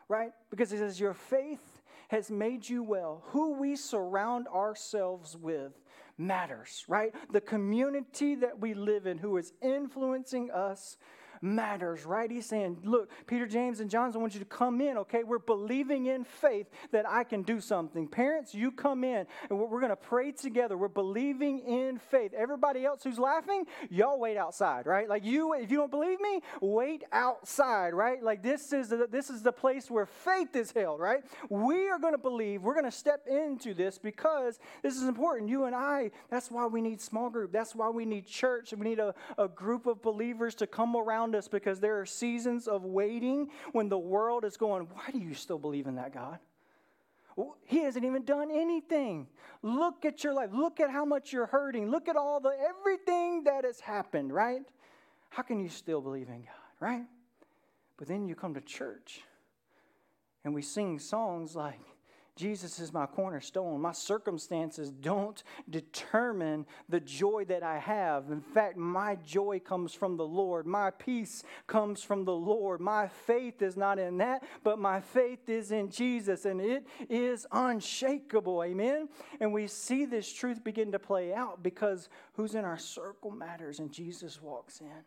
right? 0.09 0.31
Because 0.51 0.73
it 0.73 0.79
says, 0.79 1.01
Your 1.01 1.15
faith 1.15 1.83
has 2.09 2.31
made 2.31 2.69
you 2.69 2.83
well. 2.83 3.23
Who 3.27 3.55
we 3.55 3.77
surround 3.77 4.47
ourselves 4.49 5.37
with 5.37 5.73
matters, 6.19 6.85
right? 6.89 7.13
The 7.33 7.41
community 7.41 8.35
that 8.37 8.61
we 8.61 8.75
live 8.75 9.07
in 9.07 9.19
who 9.19 9.37
is 9.37 9.53
influencing 9.63 10.51
us 10.51 10.97
matters, 11.41 12.05
right? 12.05 12.31
He's 12.31 12.47
saying, 12.47 12.79
Look, 12.85 13.11
Peter, 13.27 13.47
James, 13.47 13.81
and 13.81 13.91
John, 13.91 14.13
I 14.15 14.19
want 14.19 14.35
you 14.35 14.41
to 14.41 14.47
come 14.47 14.81
in, 14.81 14.99
okay? 14.99 15.25
We're 15.25 15.39
believing 15.39 16.07
in 16.07 16.25
faith 16.25 16.67
that 16.93 17.09
I 17.09 17.25
can 17.25 17.43
do 17.43 17.61
something. 17.61 18.07
Parents, 18.07 18.55
you 18.55 18.71
come 18.71 19.05
in, 19.05 19.27
and 19.49 19.59
we're 19.59 19.81
going 19.81 19.91
to 19.91 19.97
pray 19.97 20.33
together. 20.33 20.77
We're 20.77 20.89
believing 20.89 21.61
in 21.61 21.99
faith. 21.99 22.33
Everybody 22.35 22.85
else 22.85 23.03
who's 23.03 23.19
laughing, 23.19 23.65
y'all 23.91 24.19
wait 24.19 24.37
outside, 24.37 24.87
right? 24.87 25.09
Like 25.09 25.25
you, 25.25 25.55
if 25.55 25.71
you 25.71 25.79
don't 25.79 25.91
believe 25.91 26.21
me, 26.21 26.41
wait 26.61 27.05
outside, 27.13 27.95
right? 27.95 28.23
Like 28.23 28.43
this 28.43 28.73
is 28.73 28.89
the, 28.89 29.09
this 29.11 29.31
is 29.31 29.43
the 29.43 29.53
place 29.53 29.91
where 29.91 30.07
faith 30.07 30.55
is 30.57 30.71
held, 30.73 31.01
right? 31.01 31.23
We 31.49 31.89
are 31.89 31.99
going 31.99 32.15
to 32.15 32.19
believe. 32.19 32.63
We're 32.63 32.75
going 32.75 32.85
to 32.85 32.91
step 32.91 33.27
into 33.27 33.75
this 33.75 33.99
because 33.99 34.59
this 34.83 34.97
is 34.97 35.05
important. 35.05 35.49
You 35.49 35.65
and 35.65 35.75
I, 35.75 36.11
that's 36.31 36.51
why 36.51 36.67
we 36.67 36.81
need 36.81 37.01
small 37.01 37.31
group. 37.31 37.53
That's 37.53 37.75
why 37.75 37.89
we 37.89 38.05
need 38.05 38.27
church. 38.27 38.73
We 38.73 38.89
need 38.89 38.99
a, 38.99 39.15
a 39.39 39.49
group 39.49 39.87
of 39.87 40.03
believers 40.03 40.55
to 40.57 40.67
come 40.67 40.97
around 40.97 41.34
us 41.35 41.49
because 41.49 41.81
there 41.81 42.01
are 42.01 42.07
seasons 42.07 42.69
of 42.69 42.85
waiting 42.85 43.51
when 43.73 43.89
the 43.89 43.99
world 43.99 44.45
is 44.45 44.57
going, 44.57 44.89
Why 44.93 45.11
do 45.13 45.19
you 45.19 45.35
still 45.35 45.59
believe 45.59 45.87
in 45.87 45.97
that 45.97 46.15
God? 46.15 46.39
He 47.65 47.79
hasn't 47.79 48.05
even 48.05 48.25
done 48.25 48.51
anything. 48.51 49.27
Look 49.63 50.05
at 50.05 50.23
your 50.23 50.35
life. 50.35 50.51
Look 50.53 50.79
at 50.79 50.91
how 50.91 51.05
much 51.05 51.33
you're 51.33 51.47
hurting. 51.47 51.91
Look 51.91 52.09
at 52.09 52.17
all 52.17 52.39
the 52.39 52.57
everything 52.69 53.45
that 53.45 53.65
has 53.65 53.81
happened, 53.81 54.33
right? 54.33 54.63
How 55.31 55.43
can 55.43 55.59
you 55.59 55.69
still 55.69 56.01
believe 56.01 56.29
in 56.29 56.43
God, 56.43 56.55
right? 56.79 57.05
But 57.97 58.07
then 58.07 58.29
you 58.29 58.37
come 58.37 58.55
to 58.55 58.61
church 58.61 59.23
and 60.45 60.55
we 60.55 60.63
sing 60.63 60.99
songs 60.99 61.57
like, 61.57 61.81
Jesus 62.37 62.81
is 62.81 62.93
my 62.93 63.07
cornerstone. 63.07 63.81
My 63.81 63.93
circumstances 63.93 64.91
don't 64.91 65.41
determine 65.71 66.67
the 66.89 66.99
joy 66.99 67.45
that 67.45 67.63
I 67.63 67.79
have. 67.79 68.29
In 68.31 68.41
fact, 68.41 68.77
my 68.77 69.15
joy 69.25 69.61
comes 69.61 69.95
from 69.95 70.17
the 70.17 70.27
Lord. 70.27 70.67
My 70.67 70.91
peace 70.91 71.45
comes 71.69 72.03
from 72.03 72.25
the 72.25 72.35
Lord. 72.35 72.81
My 72.81 73.07
faith 73.07 73.63
is 73.63 73.77
not 73.77 74.01
in 74.01 74.19
that, 74.19 74.43
but 74.65 74.81
my 74.81 75.01
faith 75.01 75.49
is 75.49 75.71
in 75.71 75.91
Jesus, 75.91 76.45
and 76.45 76.61
it 76.61 76.85
is 77.09 77.47
unshakable. 77.53 78.65
Amen? 78.65 79.09
And 79.39 79.53
we 79.53 79.69
see 79.69 80.05
this 80.05 80.33
truth 80.33 80.65
begin 80.65 80.91
to 80.91 80.99
play 80.99 81.33
out 81.33 81.63
because 81.63 82.09
who's 82.33 82.57
in 82.57 82.65
our 82.65 82.79
circle 82.79 83.31
matters, 83.31 83.79
and 83.79 83.93
Jesus 83.93 84.43
walks 84.43 84.81
in. 84.81 85.05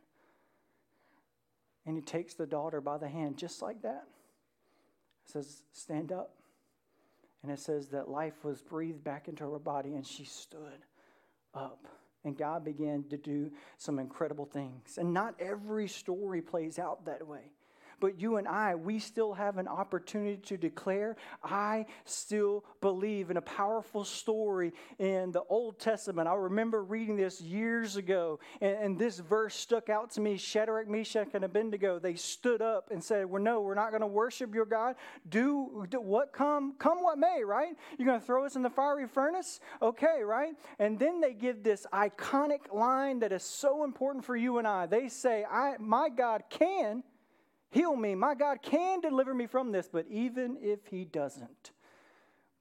And 1.85 1.97
he 1.97 2.01
takes 2.01 2.35
the 2.35 2.45
daughter 2.45 2.79
by 2.79 2.97
the 2.97 3.09
hand 3.09 3.35
just 3.35 3.61
like 3.61 3.81
that. 3.81 4.05
Says, 5.25 5.63
Stand 5.73 6.13
up. 6.13 6.36
And 7.43 7.51
it 7.51 7.59
says 7.59 7.89
that 7.89 8.09
life 8.09 8.43
was 8.43 8.61
breathed 8.61 9.03
back 9.03 9.27
into 9.27 9.49
her 9.51 9.59
body 9.59 9.93
and 9.93 10.05
she 10.05 10.25
stood 10.25 10.85
up. 11.53 11.87
And 12.23 12.37
God 12.37 12.65
began 12.65 13.03
to 13.09 13.17
do 13.17 13.51
some 13.77 13.99
incredible 13.99 14.45
things. 14.45 14.97
And 14.97 15.13
not 15.13 15.35
every 15.39 15.87
story 15.87 16.41
plays 16.41 16.77
out 16.79 17.05
that 17.05 17.25
way. 17.25 17.51
But 17.99 18.19
you 18.19 18.37
and 18.37 18.47
I, 18.47 18.75
we 18.75 18.99
still 18.99 19.33
have 19.33 19.57
an 19.57 19.67
opportunity 19.67 20.37
to 20.47 20.57
declare, 20.57 21.15
I 21.43 21.85
still 22.05 22.63
believe 22.81 23.31
in 23.31 23.37
a 23.37 23.41
powerful 23.41 24.03
story 24.03 24.73
in 24.99 25.31
the 25.31 25.43
Old 25.49 25.79
Testament. 25.79 26.27
I 26.27 26.35
remember 26.35 26.83
reading 26.83 27.17
this 27.17 27.41
years 27.41 27.95
ago, 27.95 28.39
and, 28.61 28.77
and 28.77 28.99
this 28.99 29.19
verse 29.19 29.55
stuck 29.55 29.89
out 29.89 30.11
to 30.11 30.21
me 30.21 30.37
Shadrach, 30.37 30.87
Meshach, 30.87 31.29
and 31.33 31.43
Abednego. 31.43 31.97
They 31.97 32.15
stood 32.15 32.61
up 32.61 32.91
and 32.91 33.03
said, 33.03 33.25
well, 33.25 33.41
No, 33.41 33.61
we're 33.61 33.73
not 33.73 33.89
going 33.89 34.01
to 34.01 34.07
worship 34.07 34.53
your 34.53 34.65
God. 34.65 34.95
Do, 35.27 35.85
do 35.89 35.99
what 35.99 36.33
come, 36.33 36.73
come 36.77 37.01
what 37.01 37.17
may, 37.17 37.43
right? 37.43 37.75
You're 37.97 38.07
going 38.07 38.19
to 38.19 38.25
throw 38.25 38.45
us 38.45 38.55
in 38.55 38.61
the 38.61 38.69
fiery 38.69 39.07
furnace? 39.07 39.59
Okay, 39.81 40.21
right? 40.23 40.53
And 40.77 40.99
then 40.99 41.19
they 41.19 41.33
give 41.33 41.63
this 41.63 41.87
iconic 41.91 42.73
line 42.73 43.19
that 43.19 43.31
is 43.31 43.43
so 43.43 43.83
important 43.83 44.23
for 44.23 44.35
you 44.35 44.59
and 44.59 44.67
I. 44.67 44.85
They 44.85 45.09
say, 45.09 45.45
I, 45.49 45.75
My 45.79 46.09
God 46.09 46.43
can 46.49 47.03
heal 47.69 47.95
me. 47.95 48.15
My 48.15 48.35
God 48.35 48.61
can 48.61 49.01
deliver 49.01 49.33
me 49.33 49.47
from 49.47 49.71
this, 49.71 49.89
but 49.91 50.05
even 50.09 50.57
if 50.61 50.79
He 50.87 51.05
doesn't, 51.05 51.71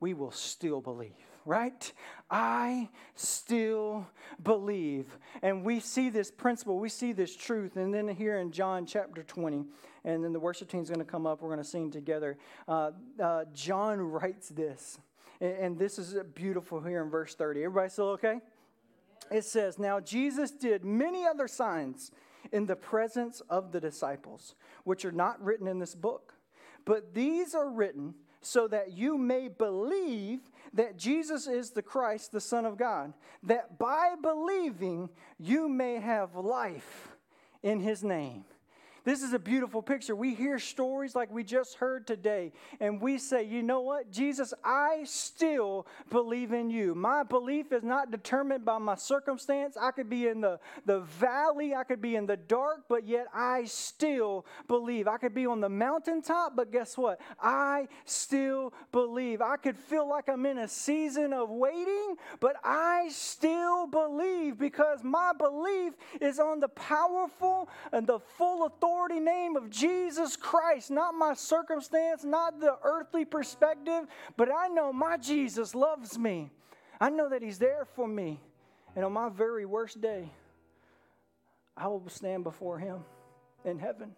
we 0.01 0.15
will 0.15 0.31
still 0.31 0.81
believe, 0.81 1.13
right? 1.45 1.93
I 2.31 2.89
still 3.15 4.07
believe. 4.43 5.07
And 5.43 5.65
we 5.65 5.81
see 5.81 6.11
this 6.11 6.31
principle, 6.31 6.79
we 6.79 6.89
see 6.89 7.13
this 7.13 7.35
truth. 7.35 7.77
And 7.77 7.93
then 7.93 8.09
here 8.09 8.39
in 8.39 8.53
John 8.53 8.87
chapter 8.87 9.23
20, 9.23 9.65
and 10.05 10.23
then 10.23 10.33
the 10.33 10.41
worship 10.41 10.69
team 10.69 10.83
is 10.83 10.89
going 10.89 11.01
to 11.01 11.05
come 11.05 11.27
up, 11.27 11.41
we're 11.41 11.49
going 11.49 11.63
to 11.63 11.65
sing 11.65 11.91
together. 11.91 12.37
Uh, 12.69 12.91
uh, 13.23 13.45
John 13.55 14.01
writes 14.01 14.51
this, 14.51 14.99
and, 15.41 15.53
and 15.53 15.79
this 15.79 15.99
is 15.99 16.15
beautiful 16.35 16.81
here 16.81 17.03
in 17.03 17.11
verse 17.11 17.35
30. 17.35 17.65
Everybody 17.65 17.91
still 17.91 18.09
okay? 18.11 18.41
it 19.31 19.45
says, 19.45 19.79
Now 19.79 20.01
Jesus 20.01 20.51
did 20.51 20.85
many 20.85 21.27
other 21.27 21.49
signs 21.49 22.11
in 22.53 22.67
the 22.67 22.77
presence 22.77 23.41
of 23.49 23.73
the 23.73 23.81
disciples, 23.81 24.55
which 24.85 25.05
are 25.05 25.13
not 25.13 25.43
written 25.43 25.67
in 25.67 25.79
this 25.79 25.95
book. 25.95 26.35
But 26.85 27.15
these 27.15 27.55
are 27.55 27.69
written 27.69 28.15
so 28.41 28.69
that 28.69 28.93
you 28.93 29.19
may 29.19 29.49
believe 29.49 30.41
that 30.73 30.97
Jesus 30.97 31.47
is 31.47 31.71
the 31.71 31.83
Christ, 31.83 32.33
the 32.33 32.41
Son 32.41 32.65
of 32.65 32.77
God, 32.77 33.13
that 33.43 33.79
by 33.79 34.15
believing 34.21 35.09
you 35.39 35.69
may 35.69 35.97
have 35.97 36.37
life 36.37 37.17
in 37.63 37.81
his 37.81 38.05
name. 38.05 38.45
This 39.07 39.23
is 39.23 39.33
a 39.33 39.39
beautiful 39.39 39.83
picture. 39.83 40.17
We 40.17 40.35
hear 40.35 40.59
stories 40.59 41.15
like 41.15 41.31
we 41.31 41.45
just 41.45 41.77
heard 41.77 42.09
today, 42.09 42.51
and 42.81 43.01
we 43.01 43.19
say, 43.19 43.45
you 43.45 43.63
know 43.63 43.81
what, 43.81 44.11
Jesus, 44.11 44.53
I 44.65 45.03
still 45.05 45.87
believe 46.11 46.53
in 46.53 46.71
you. 46.71 46.93
My 46.93 47.23
belief 47.23 47.71
is 47.71 47.85
not 47.85 48.11
determined 48.11 48.65
by 48.65 48.79
my 48.79 48.97
circumstance. 48.97 49.77
I 49.81 49.93
could 49.93 50.11
be 50.11 50.27
in 50.27 50.41
the, 50.41 50.59
the 50.87 51.03
valley, 51.03 51.73
I 51.73 51.85
could 51.85 52.03
be 52.03 52.17
in 52.17 52.27
the 52.27 52.37
dark, 52.37 52.87
but 52.89 53.07
yet 53.07 53.29
I 53.33 53.67
still 53.67 54.45
believe. 54.67 55.07
I 55.07 55.19
could 55.19 55.35
be 55.35 55.47
on 55.47 55.61
the 55.61 55.69
mountaintop, 55.69 56.57
but 56.57 56.73
guess 56.73 56.99
what? 56.99 57.21
I 57.41 57.87
still 58.07 58.75
believe. 58.91 59.41
I 59.41 59.57
could 59.57 59.77
feel 59.77 60.09
like 60.09 60.29
I'm 60.29 60.45
in 60.47 60.59
a 60.59 60.67
season 60.67 61.33
of 61.33 61.49
waiting, 61.49 62.17
but 62.41 62.57
I 62.65 63.11
still 63.13 63.87
believe 63.87 64.59
because 64.59 65.05
my 65.05 65.31
belief 65.39 65.93
is 66.21 66.41
on 66.41 66.59
the 66.59 66.69
powerful 66.71 67.69
and 67.93 68.05
the 68.05 68.19
full 68.19 68.67
authority 68.67 68.96
authority 68.97 69.21
name 69.21 69.57
of 69.57 69.69
Jesus 69.69 70.37
Christ, 70.37 70.91
not 70.91 71.15
my 71.15 71.35
circumstance, 71.35 72.25
not 72.25 72.61
the 72.61 72.77
earthly 72.83 73.25
perspective, 73.25 74.07
but 74.37 74.49
I 74.53 74.69
know 74.69 74.93
my 74.93 75.19
Jesus 75.19 75.75
loves 75.75 76.19
me. 76.19 76.51
I 77.01 77.11
know 77.11 77.29
that 77.29 77.43
He's 77.43 77.59
there 77.59 77.87
for 77.95 78.09
me. 78.09 78.41
And 78.95 79.05
on 79.05 79.13
my 79.13 79.29
very 79.29 79.67
worst 79.67 80.01
day, 80.01 80.31
I 81.77 81.89
will 81.89 82.03
stand 82.09 82.45
before 82.45 82.79
Him 82.79 83.05
in 83.65 83.79
heaven 83.79 84.13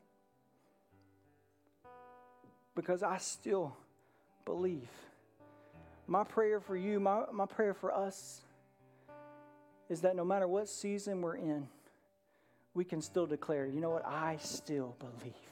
because 2.76 3.02
I 3.02 3.18
still 3.18 3.76
believe. 4.44 4.88
My 6.06 6.22
prayer 6.22 6.60
for 6.60 6.76
you, 6.76 7.00
my, 7.00 7.24
my 7.32 7.46
prayer 7.46 7.74
for 7.74 7.92
us, 7.92 8.42
is 9.88 10.02
that 10.02 10.14
no 10.14 10.24
matter 10.24 10.46
what 10.46 10.68
season 10.68 11.20
we're 11.20 11.36
in, 11.36 11.66
we 12.78 12.84
can 12.84 13.02
still 13.02 13.26
declare, 13.26 13.66
you 13.66 13.80
know 13.80 13.90
what? 13.90 14.06
I 14.06 14.36
still 14.40 14.94
believe. 15.00 15.47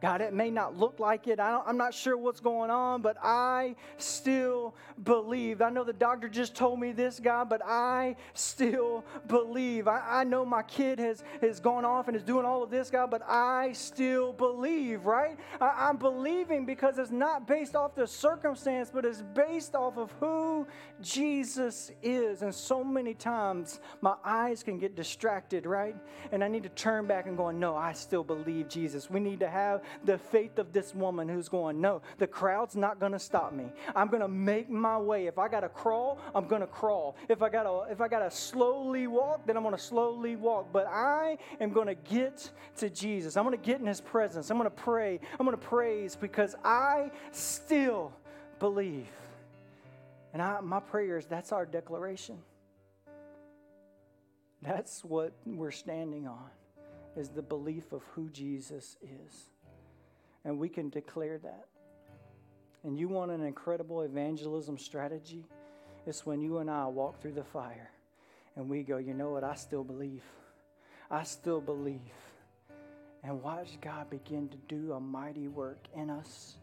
God, 0.00 0.22
it 0.22 0.32
may 0.32 0.50
not 0.50 0.78
look 0.78 0.98
like 0.98 1.28
it. 1.28 1.38
I 1.38 1.60
am 1.66 1.76
not 1.76 1.92
sure 1.92 2.16
what's 2.16 2.40
going 2.40 2.70
on, 2.70 3.02
but 3.02 3.18
I 3.22 3.76
still 3.98 4.74
believe. 5.04 5.60
I 5.60 5.68
know 5.68 5.84
the 5.84 5.92
doctor 5.92 6.26
just 6.28 6.54
told 6.54 6.80
me 6.80 6.92
this, 6.92 7.20
God, 7.20 7.50
but 7.50 7.60
I 7.64 8.16
still 8.32 9.04
believe. 9.28 9.88
I, 9.88 10.20
I 10.20 10.24
know 10.24 10.46
my 10.46 10.62
kid 10.62 10.98
has, 10.98 11.22
has 11.42 11.60
gone 11.60 11.84
off 11.84 12.08
and 12.08 12.16
is 12.16 12.22
doing 12.22 12.46
all 12.46 12.62
of 12.62 12.70
this, 12.70 12.88
God, 12.88 13.10
but 13.10 13.22
I 13.28 13.72
still 13.72 14.32
believe, 14.32 15.04
right? 15.04 15.36
I, 15.60 15.88
I'm 15.88 15.98
believing 15.98 16.64
because 16.64 16.98
it's 16.98 17.10
not 17.10 17.46
based 17.46 17.76
off 17.76 17.94
the 17.94 18.06
circumstance, 18.06 18.90
but 18.92 19.04
it's 19.04 19.22
based 19.34 19.74
off 19.74 19.98
of 19.98 20.10
who 20.12 20.66
Jesus 21.02 21.90
is. 22.02 22.40
And 22.40 22.54
so 22.54 22.82
many 22.82 23.12
times 23.12 23.80
my 24.00 24.14
eyes 24.24 24.62
can 24.62 24.78
get 24.78 24.96
distracted, 24.96 25.66
right? 25.66 25.96
And 26.32 26.42
I 26.42 26.48
need 26.48 26.62
to 26.62 26.70
turn 26.70 27.06
back 27.06 27.26
and 27.26 27.36
go, 27.36 27.50
no, 27.50 27.76
I 27.76 27.92
still 27.92 28.24
believe 28.24 28.68
Jesus. 28.68 29.10
We 29.10 29.20
need 29.20 29.40
to 29.40 29.50
have 29.50 29.82
the 30.04 30.18
faith 30.18 30.58
of 30.58 30.72
this 30.72 30.94
woman 30.94 31.28
who's 31.28 31.48
going, 31.48 31.80
No, 31.80 32.02
the 32.18 32.26
crowd's 32.26 32.76
not 32.76 33.00
going 33.00 33.12
to 33.12 33.18
stop 33.18 33.52
me. 33.52 33.66
I'm 33.94 34.08
going 34.08 34.22
to 34.22 34.28
make 34.28 34.70
my 34.70 34.98
way. 34.98 35.26
If 35.26 35.38
I 35.38 35.48
got 35.48 35.60
to 35.60 35.68
crawl, 35.68 36.18
I'm 36.34 36.46
going 36.46 36.60
to 36.60 36.66
crawl. 36.66 37.16
If 37.28 37.42
I 37.42 37.48
got 37.48 37.64
to 37.64 37.92
if 37.92 38.00
I 38.00 38.08
got 38.08 38.20
to 38.20 38.30
slowly 38.30 39.06
walk, 39.06 39.46
then 39.46 39.56
I'm 39.56 39.62
going 39.62 39.74
to 39.74 39.80
slowly 39.82 40.36
walk. 40.36 40.68
But 40.72 40.86
I 40.86 41.38
am 41.60 41.70
going 41.70 41.88
to 41.88 41.94
get 41.94 42.50
to 42.78 42.90
Jesus. 42.90 43.36
I'm 43.36 43.44
going 43.44 43.58
to 43.58 43.64
get 43.64 43.80
in 43.80 43.86
his 43.86 44.00
presence. 44.00 44.50
I'm 44.50 44.58
going 44.58 44.70
to 44.70 44.76
pray. 44.76 45.20
I'm 45.38 45.46
going 45.46 45.58
to 45.58 45.64
praise 45.64 46.16
because 46.16 46.54
I 46.64 47.10
still 47.32 48.12
believe. 48.58 49.06
And 50.32 50.40
I, 50.40 50.60
my 50.60 50.80
prayer 50.80 51.18
is 51.18 51.26
that's 51.26 51.52
our 51.52 51.66
declaration. 51.66 52.38
That's 54.62 55.02
what 55.04 55.32
we're 55.46 55.70
standing 55.70 56.28
on, 56.28 56.50
is 57.16 57.30
the 57.30 57.42
belief 57.42 57.92
of 57.92 58.02
who 58.14 58.28
Jesus 58.28 58.96
is 59.02 59.50
and 60.44 60.58
we 60.58 60.68
can 60.68 60.88
declare 60.88 61.38
that. 61.38 61.66
And 62.84 62.98
you 62.98 63.08
want 63.08 63.30
an 63.30 63.42
incredible 63.42 64.02
evangelism 64.02 64.78
strategy? 64.78 65.44
It's 66.06 66.24
when 66.24 66.40
you 66.40 66.58
and 66.58 66.70
I 66.70 66.86
walk 66.86 67.20
through 67.20 67.34
the 67.34 67.44
fire 67.44 67.90
and 68.56 68.68
we 68.68 68.82
go, 68.82 68.96
you 68.96 69.14
know 69.14 69.30
what? 69.30 69.44
I 69.44 69.54
still 69.54 69.84
believe. 69.84 70.22
I 71.10 71.24
still 71.24 71.60
believe. 71.60 72.00
And 73.22 73.42
watch 73.42 73.78
God 73.82 74.08
begin 74.08 74.48
to 74.48 74.56
do 74.68 74.92
a 74.92 75.00
mighty 75.00 75.48
work 75.48 75.78
in 75.94 76.08
us 76.08 76.56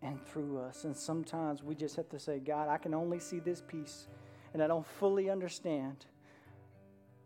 and 0.00 0.24
through 0.28 0.58
us. 0.60 0.84
And 0.84 0.96
sometimes 0.96 1.62
we 1.62 1.74
just 1.74 1.96
have 1.96 2.08
to 2.10 2.18
say, 2.18 2.38
God, 2.38 2.68
I 2.68 2.78
can 2.78 2.94
only 2.94 3.18
see 3.18 3.38
this 3.38 3.60
piece 3.60 4.06
and 4.54 4.62
I 4.62 4.66
don't 4.66 4.86
fully 4.86 5.28
understand. 5.28 6.06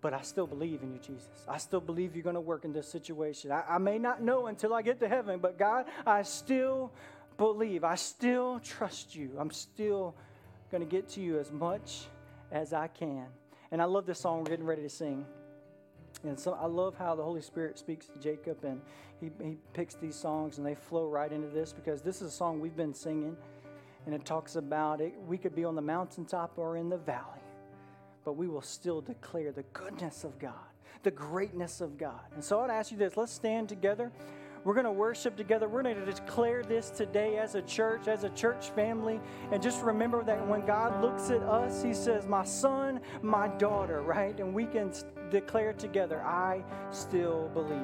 But 0.02 0.12
I 0.12 0.20
still 0.20 0.48
believe 0.48 0.82
in 0.82 0.92
you, 0.92 0.98
Jesus. 0.98 1.46
I 1.48 1.58
still 1.58 1.80
believe 1.80 2.16
you're 2.16 2.24
going 2.24 2.34
to 2.34 2.40
work 2.40 2.64
in 2.64 2.72
this 2.72 2.88
situation. 2.88 3.52
I, 3.52 3.62
I, 3.68 3.78
may 3.78 3.98
not 3.98 4.20
know 4.20 4.48
until 4.48 4.74
I 4.74 4.82
get 4.82 4.98
to 5.00 5.08
heaven, 5.08 5.38
but 5.38 5.56
God, 5.56 5.86
I 6.04 6.22
still 6.22 6.92
believe. 7.38 7.84
I 7.84 7.94
still 7.94 8.58
trust 8.58 9.14
you. 9.14 9.30
I'm 9.38 9.52
still 9.52 10.16
going 10.72 10.82
to 10.82 10.90
get 10.90 11.08
to 11.10 11.20
you 11.20 11.38
as 11.38 11.52
much 11.52 12.06
as 12.50 12.72
I 12.72 12.88
can. 12.88 13.26
And 13.70 13.80
I 13.80 13.84
love 13.84 14.04
this 14.04 14.18
song 14.18 14.40
we're 14.40 14.50
getting 14.50 14.66
ready 14.66 14.82
to 14.82 14.90
sing. 14.90 15.24
And 16.24 16.38
so 16.38 16.54
I 16.60 16.66
love 16.66 16.96
how 16.96 17.14
the 17.14 17.22
Holy 17.22 17.40
Spirit 17.40 17.78
speaks 17.78 18.06
to 18.06 18.18
Jacob 18.18 18.64
and 18.64 18.80
he, 19.20 19.30
he 19.42 19.56
picks 19.72 19.94
these 19.94 20.16
songs 20.16 20.58
and 20.58 20.66
they 20.66 20.74
flow 20.74 21.08
right 21.08 21.30
into 21.30 21.48
this 21.48 21.72
because 21.72 22.02
this 22.02 22.16
is 22.22 22.28
a 22.28 22.36
song 22.36 22.60
we've 22.60 22.76
been 22.76 22.94
singing 22.94 23.36
and 24.06 24.14
it 24.14 24.24
talks 24.24 24.56
about 24.56 25.00
it. 25.00 25.14
We 25.26 25.38
could 25.38 25.54
be 25.54 25.64
on 25.64 25.76
the 25.76 25.82
mountaintop 25.82 26.58
or 26.58 26.76
in 26.76 26.88
the 26.88 26.98
valley 26.98 27.41
but 28.24 28.34
we 28.34 28.48
will 28.48 28.62
still 28.62 29.00
declare 29.00 29.52
the 29.52 29.64
goodness 29.72 30.24
of 30.24 30.38
God, 30.38 30.54
the 31.02 31.10
greatness 31.10 31.80
of 31.80 31.98
God. 31.98 32.20
And 32.34 32.44
so 32.44 32.60
I'd 32.60 32.70
ask 32.70 32.90
you 32.90 32.98
this 32.98 33.16
let's 33.16 33.32
stand 33.32 33.68
together. 33.68 34.10
We're 34.64 34.74
going 34.74 34.84
to 34.86 34.92
worship 34.92 35.36
together. 35.36 35.68
We're 35.68 35.82
going 35.82 35.96
to 35.96 36.12
declare 36.12 36.62
this 36.62 36.90
today 36.90 37.36
as 37.36 37.56
a 37.56 37.62
church, 37.62 38.06
as 38.06 38.22
a 38.22 38.28
church 38.30 38.70
family. 38.70 39.20
And 39.50 39.60
just 39.60 39.82
remember 39.82 40.22
that 40.22 40.46
when 40.46 40.64
God 40.64 41.02
looks 41.02 41.30
at 41.30 41.42
us, 41.42 41.82
He 41.82 41.92
says, 41.92 42.26
My 42.26 42.44
son, 42.44 43.00
my 43.22 43.48
daughter, 43.48 44.02
right? 44.02 44.38
And 44.38 44.54
we 44.54 44.66
can 44.66 44.92
declare 45.30 45.72
together, 45.72 46.22
I 46.22 46.62
still 46.92 47.50
believe. 47.54 47.80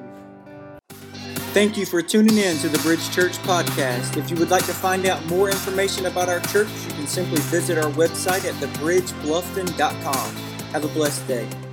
Thank 1.51 1.77
you 1.77 1.85
for 1.85 2.01
tuning 2.03 2.37
in 2.37 2.57
to 2.57 2.69
the 2.69 2.77
Bridge 2.77 3.09
Church 3.09 3.33
podcast. 3.39 4.17
If 4.17 4.29
you 4.29 4.37
would 4.37 4.51
like 4.51 4.65
to 4.67 4.73
find 4.73 5.07
out 5.07 5.25
more 5.25 5.49
information 5.49 6.05
about 6.05 6.29
our 6.29 6.39
church, 6.41 6.67
simply 7.09 7.41
visit 7.43 7.77
our 7.77 7.91
website 7.91 8.45
at 8.45 8.53
thebridgebluffton.com. 8.55 10.35
Have 10.71 10.85
a 10.85 10.89
blessed 10.89 11.27
day. 11.27 11.68